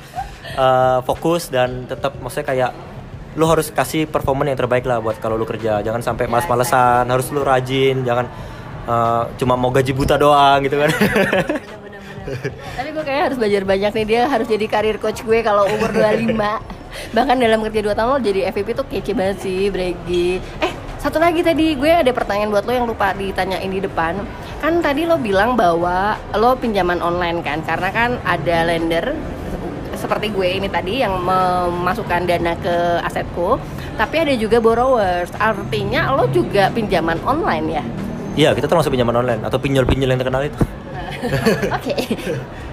[0.56, 2.70] uh, fokus dan tetap maksudnya kayak
[3.36, 5.80] lo harus kasih performa yang terbaik lah buat kalau lo kerja.
[5.80, 8.28] Jangan sampai ya, malas-malesan harus lo rajin jangan
[8.88, 10.90] uh, cuma mau gaji buta doang gitu kan
[12.76, 14.06] Tapi gue kayak harus belajar banyak nih.
[14.06, 16.76] Dia harus jadi karir coach gue kalau umur 25
[17.12, 21.22] Bahkan dalam kerja 2 tahun lo jadi FVP tuh kece banget sih Bregi Eh satu
[21.22, 24.18] lagi tadi gue ada pertanyaan buat lo yang lupa ditanyain di depan.
[24.58, 29.14] Kan tadi lo bilang bahwa lo pinjaman online kan Karena kan ada lender
[29.96, 33.56] seperti gue ini tadi yang memasukkan dana ke asetku
[33.96, 35.32] tapi ada juga borrowers.
[35.40, 37.84] Artinya lo juga pinjaman online ya?
[38.36, 40.60] Iya kita termasuk pinjaman online atau pinjol-pinjol yang terkenal itu
[41.76, 41.92] Oke.
[41.92, 42.00] Okay.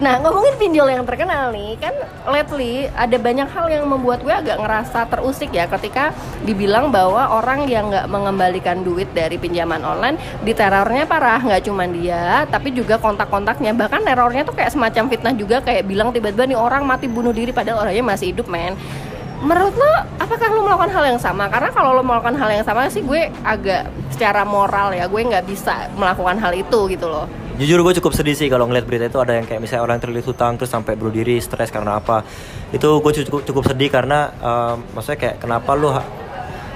[0.04, 1.94] Nah, ngomongin pinjol yang terkenal nih, kan
[2.28, 6.12] lately ada banyak hal yang membuat gue agak ngerasa terusik ya ketika
[6.44, 12.44] dibilang bahwa orang yang nggak mengembalikan duit dari pinjaman online diterornya parah, nggak cuma dia,
[12.52, 13.72] tapi juga kontak-kontaknya.
[13.76, 17.56] Bahkan terornya tuh kayak semacam fitnah juga kayak bilang tiba-tiba nih orang mati bunuh diri
[17.56, 18.76] padahal orangnya masih hidup, men
[19.44, 19.94] menurut lo
[20.24, 23.28] apakah lo melakukan hal yang sama karena kalau lo melakukan hal yang sama sih gue
[23.44, 28.14] agak secara moral ya gue nggak bisa melakukan hal itu gitu loh jujur gue cukup
[28.18, 30.97] sedih sih kalau ngeliat berita itu ada yang kayak misalnya orang terlilit hutang terus sampai
[30.97, 32.26] bunuh diri stres karena apa.
[32.74, 35.93] Itu gue cukup cukup sedih karena uh, maksudnya kayak kenapa lu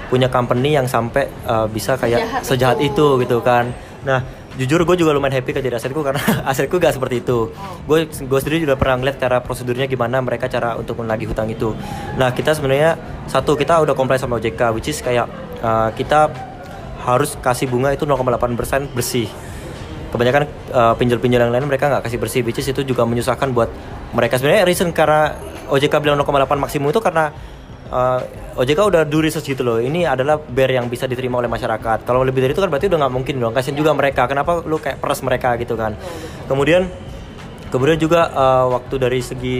[0.08, 3.18] punya company yang sampai uh, bisa kayak sejahat, sejahat itu.
[3.18, 3.74] itu gitu kan.
[4.06, 4.22] Nah
[4.58, 7.50] jujur gue juga lumayan happy kerja di asetku karena asetku gak seperti itu.
[7.84, 11.74] Gue gue sendiri juga pernah ngeliat cara prosedurnya gimana mereka cara untuk menagih hutang itu.
[12.14, 12.94] Nah kita sebenarnya
[13.26, 15.26] satu kita udah komplain sama OJK which is kayak
[15.58, 16.30] uh, kita
[17.02, 19.30] harus kasih bunga itu 0,8% bersih
[20.08, 20.42] kebanyakan
[20.72, 23.68] uh, pinjol-pinjol yang lain mereka nggak kasih bersih which itu juga menyusahkan buat
[24.16, 24.40] mereka.
[24.40, 25.36] Sebenarnya reason karena
[25.68, 27.28] OJK bilang 0,8 maksimum itu karena
[27.92, 29.78] uh, eh, OJK udah do research gitu loh.
[29.78, 32.08] Ini adalah bear yang bisa diterima oleh masyarakat.
[32.08, 33.52] Kalau lebih dari itu kan berarti udah nggak mungkin dong.
[33.52, 34.24] Kasian juga mereka.
[34.24, 35.92] Kenapa lu kayak peras mereka gitu kan?
[36.48, 36.88] Kemudian
[37.68, 39.58] kemudian juga uh, waktu dari segi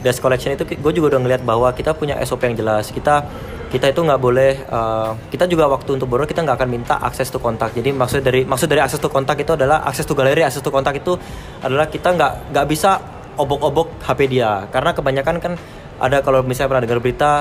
[0.00, 2.92] desk collection itu gue juga udah ngeliat bahwa kita punya SOP yang jelas.
[2.92, 3.26] Kita
[3.66, 7.28] kita itu nggak boleh uh, kita juga waktu untuk borrow kita nggak akan minta akses
[7.28, 7.74] to kontak.
[7.74, 10.70] Jadi maksud dari maksud dari akses to kontak itu adalah akses to galeri akses to
[10.70, 11.18] kontak itu
[11.60, 13.02] adalah kita nggak nggak bisa
[13.36, 14.64] obok-obok HP dia.
[14.70, 15.52] Karena kebanyakan kan
[15.96, 17.32] ada kalau misalnya pernah dengar berita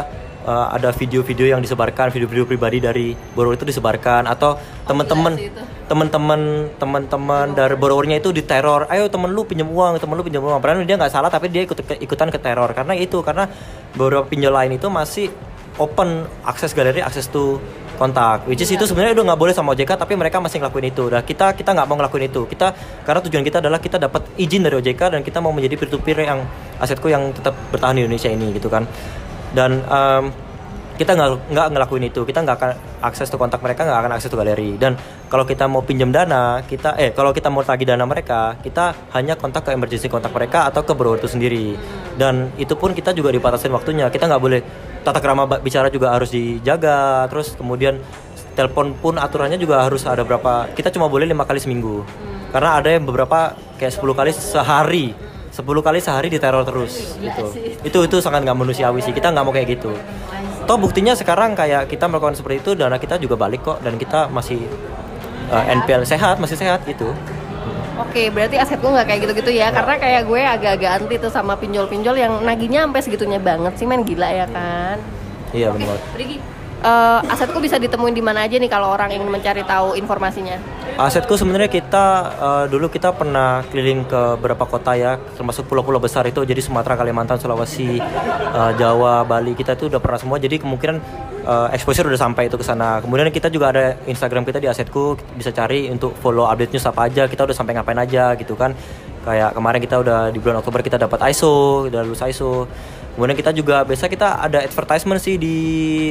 [0.46, 5.34] uh, ada video-video yang disebarkan video-video pribadi dari borrower itu disebarkan atau teman-teman
[5.90, 8.86] teman-teman teman-teman dari borrowernya itu diteror.
[8.88, 10.62] Ayo temen lu pinjam uang temen lu pinjam uang.
[10.62, 12.72] Padahal dia nggak salah tapi dia ikut ikutan ke teror.
[12.72, 13.50] Karena itu karena
[13.98, 15.28] beberapa pinjol lain itu masih
[15.76, 17.60] open akses galeri akses to
[18.00, 18.44] kontak.
[18.48, 21.04] Which is itu sebenarnya udah nggak boleh sama OJK tapi mereka masih ngelakuin itu.
[21.10, 22.42] Dan kita kita nggak mau ngelakuin itu.
[22.50, 22.74] Kita
[23.06, 26.00] karena tujuan kita adalah kita dapat izin dari OJK dan kita mau menjadi peer to
[26.02, 26.42] peer yang
[26.80, 28.84] asetku yang tetap bertahan di Indonesia ini gitu kan
[29.56, 30.36] dan um,
[30.96, 32.24] kita nggak nggak ngelakuin itu.
[32.24, 32.72] Kita nggak akan
[33.04, 34.80] akses ke kontak mereka nggak akan akses ke galeri.
[34.80, 34.96] Dan
[35.28, 39.36] kalau kita mau pinjam dana kita eh kalau kita mau tagih dana mereka kita hanya
[39.36, 41.76] kontak ke emergency kontak mereka atau ke broker itu sendiri.
[42.16, 44.08] Dan itu pun kita juga dibatasin waktunya.
[44.08, 44.60] Kita nggak boleh
[45.04, 47.28] tata kerama bicara juga harus dijaga.
[47.28, 48.00] Terus kemudian
[48.56, 52.08] telepon pun aturannya juga harus ada berapa kita cuma boleh lima kali seminggu.
[52.56, 55.12] Karena ada yang beberapa kayak 10 kali sehari
[55.56, 57.46] 10 kali sehari diteror terus gitu.
[57.88, 59.16] Itu itu sangat nggak manusiawi sih.
[59.16, 59.96] Kita nggak mau kayak gitu.
[60.68, 64.28] Toh buktinya sekarang kayak kita melakukan seperti itu dana kita juga balik kok dan kita
[64.28, 64.68] masih
[65.48, 67.16] uh, eh, NPL sehat masih sehat gitu.
[67.96, 71.56] Oke, berarti aset gue nggak kayak gitu-gitu ya, karena kayak gue agak-agak anti tuh sama
[71.56, 75.00] pinjol-pinjol yang naginya sampai segitunya banget sih, main gila ya kan?
[75.56, 75.96] Iya benar
[76.86, 80.62] uh, asetku bisa ditemuin di mana aja nih kalau orang ingin mencari tahu informasinya?
[80.96, 82.06] Asetku sebenarnya kita
[82.40, 86.96] uh, dulu kita pernah keliling ke beberapa kota ya, termasuk pulau-pulau besar itu jadi Sumatera,
[86.96, 90.38] Kalimantan, Sulawesi, uh, Jawa, Bali kita itu udah pernah semua.
[90.40, 90.96] Jadi kemungkinan
[91.44, 93.04] uh, exposure udah sampai itu ke sana.
[93.04, 97.12] Kemudian kita juga ada Instagram kita di Asetku bisa cari untuk follow update news apa
[97.12, 97.28] aja.
[97.28, 98.72] Kita udah sampai ngapain aja gitu kan.
[99.26, 102.70] Kayak kemarin kita udah di bulan Oktober kita dapat ISO, udah lulus ISO.
[103.16, 105.58] Kemudian kita juga biasa kita ada advertisement sih di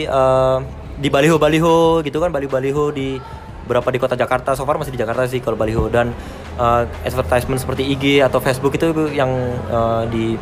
[0.08, 0.58] uh,
[0.96, 3.20] di baliho-baliho gitu kan baliho-baliho di
[3.68, 4.56] berapa di kota Jakarta.
[4.56, 5.92] So far masih di Jakarta sih kalau baliho.
[5.92, 6.16] Dan
[6.56, 9.28] uh, advertisement seperti IG atau Facebook itu yang
[9.68, 10.36] uh, di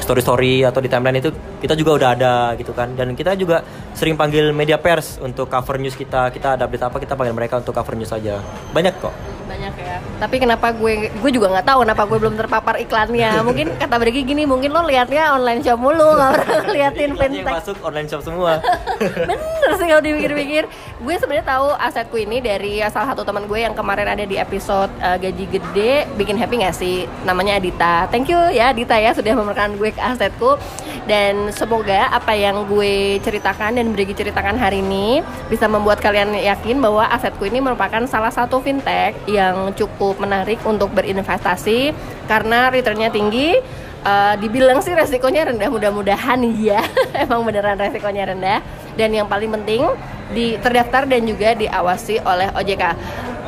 [0.00, 1.28] story story atau di timeline itu
[1.60, 2.96] kita juga udah ada gitu kan.
[2.96, 3.60] Dan kita juga
[3.92, 6.32] sering panggil media pers untuk cover news kita.
[6.32, 8.40] Kita ada update apa kita panggil mereka untuk cover news aja.
[8.72, 9.96] Banyak kok banyak ya.
[10.22, 13.30] Tapi kenapa gue gue juga nggak tahu kenapa gue belum terpapar iklannya.
[13.48, 17.56] Mungkin kata Bregi gini mungkin lo liatnya online shop mulu nggak pernah liatin fintech yang
[17.58, 18.62] masuk online shop semua.
[19.28, 20.64] Bener sih kalau dipikir-pikir.
[21.00, 24.92] Gue sebenarnya tahu asetku ini dari salah satu teman gue yang kemarin ada di episode
[25.00, 27.08] uh, gaji gede bikin happy gak sih?
[27.24, 28.06] Namanya Adita.
[28.12, 30.60] Thank you ya Adita ya sudah memberikan gue ke asetku.
[31.08, 36.78] Dan semoga apa yang gue ceritakan dan Bregi ceritakan hari ini bisa membuat kalian yakin
[36.78, 41.96] bahwa asetku ini merupakan salah satu fintech yang yang cukup menarik untuk berinvestasi
[42.28, 43.56] karena returnnya tinggi.
[44.00, 46.80] Uh, dibilang sih resikonya rendah mudah-mudahan ya
[47.28, 48.64] emang beneran resikonya rendah.
[48.96, 49.84] Dan yang paling penting
[50.32, 52.84] di terdaftar dan juga diawasi oleh OJK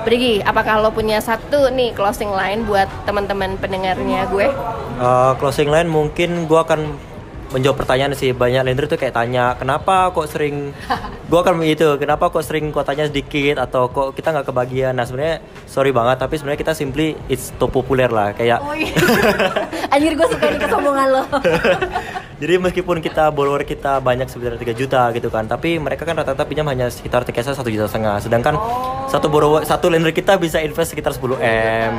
[0.02, 4.50] Brigi, apakah lo punya satu nih closing line buat teman-teman pendengarnya gue?
[4.98, 6.98] Uh, closing line mungkin gue akan
[7.52, 8.32] menjawab pertanyaan sih.
[8.32, 10.72] Banyak lender tuh kayak tanya kenapa kok sering
[11.30, 14.92] gua akan begitu kenapa kok sering kuotanya sedikit atau kok kita nggak kebagian?
[14.96, 18.92] Nah sebenarnya sorry banget tapi sebenarnya kita simply it's too populer lah kayak oh, iya.
[19.94, 21.22] anjir gue suka ini kesombongan lo.
[22.42, 26.42] Jadi meskipun kita borrower kita banyak sebenarnya 3 juta gitu kan tapi mereka kan rata-rata
[26.42, 28.18] pinjam hanya sekitar tiketnya satu juta setengah.
[28.18, 29.06] Sedangkan oh.
[29.06, 31.94] satu borrower satu lender kita bisa invest sekitar 10 m.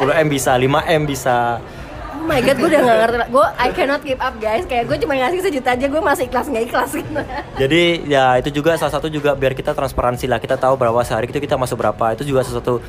[0.00, 0.64] 10 m bisa 5
[0.96, 1.60] m bisa
[2.26, 4.64] my god gue udah gak ngerti gue I cannot keep up guys.
[4.66, 6.90] Kayak gue cuma ngasih sejuta aja gue masih ikhlas nggak ikhlas.
[6.98, 7.20] Gitu
[7.62, 10.42] jadi ya itu juga salah satu juga biar kita transparansi lah.
[10.42, 12.18] Kita tahu berapa sehari itu kita masuk berapa.
[12.18, 12.82] Itu juga sesuatu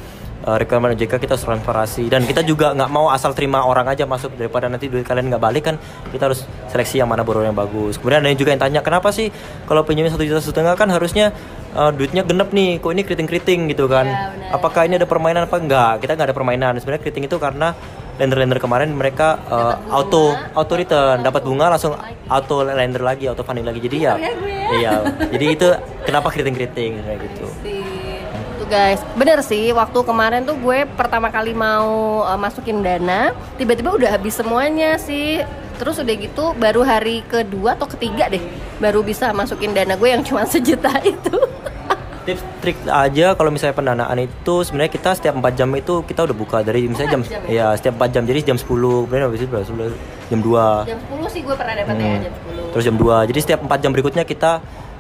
[0.43, 2.09] uh, requirement OJK kita transparansi.
[2.09, 4.33] Dan kita juga nggak mau asal terima orang aja masuk.
[4.35, 5.75] Daripada nanti duit kalian nggak balik kan
[6.09, 8.01] kita harus seleksi yang mana borrower yang bagus.
[8.01, 9.29] Kemudian ada juga yang tanya kenapa sih
[9.69, 11.35] kalau pinjamnya satu juta setengah kan harusnya
[11.77, 12.81] uh, duitnya genep nih?
[12.81, 14.05] Kok ini keriting keriting gitu kan.
[14.07, 15.57] Ya, apakah ini ada permainan apa?
[15.61, 16.73] Enggak kita nggak ada permainan.
[16.81, 17.77] Sebenarnya keriting itu karena
[18.17, 21.21] lender-lender kemarin mereka uh, auto auto return.
[21.21, 21.93] Dapat bunga langsung
[22.27, 23.79] auto lender lagi auto funding lagi.
[23.81, 24.13] Jadi ya
[24.73, 24.93] iya
[25.31, 25.67] jadi itu
[26.03, 27.47] kenapa keriting-keriting kayak gitu.
[28.57, 28.99] Tuh guys.
[29.13, 34.35] Bener sih waktu kemarin tuh gue pertama kali mau uh, masukin dana tiba-tiba udah habis
[34.35, 35.45] semuanya sih.
[35.77, 38.41] Terus udah gitu baru hari kedua atau ketiga deh
[38.81, 41.37] baru bisa masukin dana gue yang cuma sejuta itu
[42.27, 46.35] tips trik aja kalau misalnya pendanaan itu sebenarnya kita setiap 4 jam itu kita udah
[46.35, 47.71] buka dari misalnya jam, jam ya?
[47.71, 49.63] ya setiap 4 jam jadi jam 10 kemudian habis itu berapa
[50.27, 52.03] jam 2 jam 10 sih gue pernah dapat hmm.
[52.03, 52.33] ya jam
[52.67, 54.53] 10 terus jam 2 jadi setiap 4 jam berikutnya kita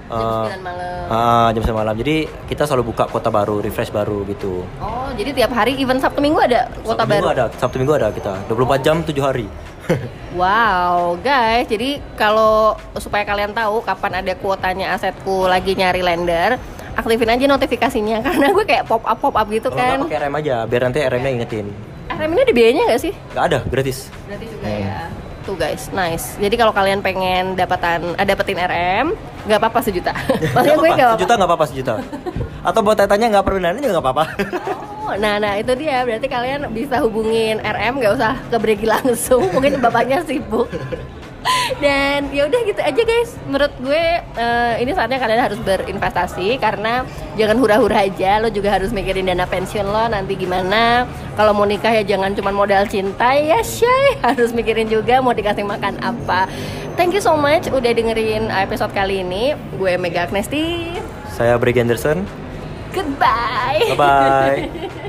[0.07, 1.03] Uh, jam 9 malam.
[1.11, 1.95] Uh, jam 9 malam.
[1.99, 2.15] Jadi
[2.47, 4.63] kita selalu buka kota baru, refresh baru gitu.
[4.79, 7.11] Oh, jadi tiap hari even Sabtu Minggu ada kota Sabtu baru.
[7.11, 8.33] Minggu ada, Sabtu Minggu ada kita.
[8.47, 9.51] 24 jam 7 hari.
[10.39, 11.67] wow, guys.
[11.67, 16.55] Jadi kalau supaya kalian tahu kapan ada kuotanya asetku lagi nyari lender,
[16.97, 19.97] aktifin aja notifikasinya karena gue kayak pop up pop up gitu Kalau kan.
[20.09, 21.67] pakai RM aja, biar nanti RM-nya ingetin.
[22.09, 23.13] RM ini ada biayanya nggak sih?
[23.31, 23.97] Nggak ada, gratis.
[24.25, 24.97] Gratis juga ya.
[25.45, 26.35] Tuh guys, nice.
[26.41, 29.05] Jadi kalau kalian pengen dapatan eh, dapetin RM,
[29.47, 30.11] nggak apa-apa sejuta.
[30.55, 31.35] Maksudnya gue nggak Sejuta apa-apa.
[31.37, 31.93] nggak apa-apa sejuta.
[32.67, 34.25] Atau buat tanya nggak perlu nanya juga nggak apa-apa.
[35.07, 36.03] Oh, nah, nah itu dia.
[36.03, 39.47] Berarti kalian bisa hubungin RM, nggak usah ke langsung.
[39.55, 40.67] Mungkin bapaknya sibuk.
[41.83, 43.35] Dan ya udah gitu aja guys.
[43.47, 48.41] Menurut gue eh, ini saatnya kalian harus berinvestasi karena jangan hura-hura aja.
[48.41, 51.05] Lo juga harus mikirin dana pensiun lo nanti gimana.
[51.35, 54.19] Kalau mau nikah ya jangan cuma modal cinta ya shy.
[54.25, 56.49] Harus mikirin juga mau dikasih makan apa.
[56.97, 59.53] Thank you so much udah dengerin episode kali ini.
[59.77, 60.97] Gue Mega Agnesti.
[61.29, 62.25] Saya Brady Anderson.
[62.89, 63.93] Goodbye.
[63.93, 64.97] Bye bye.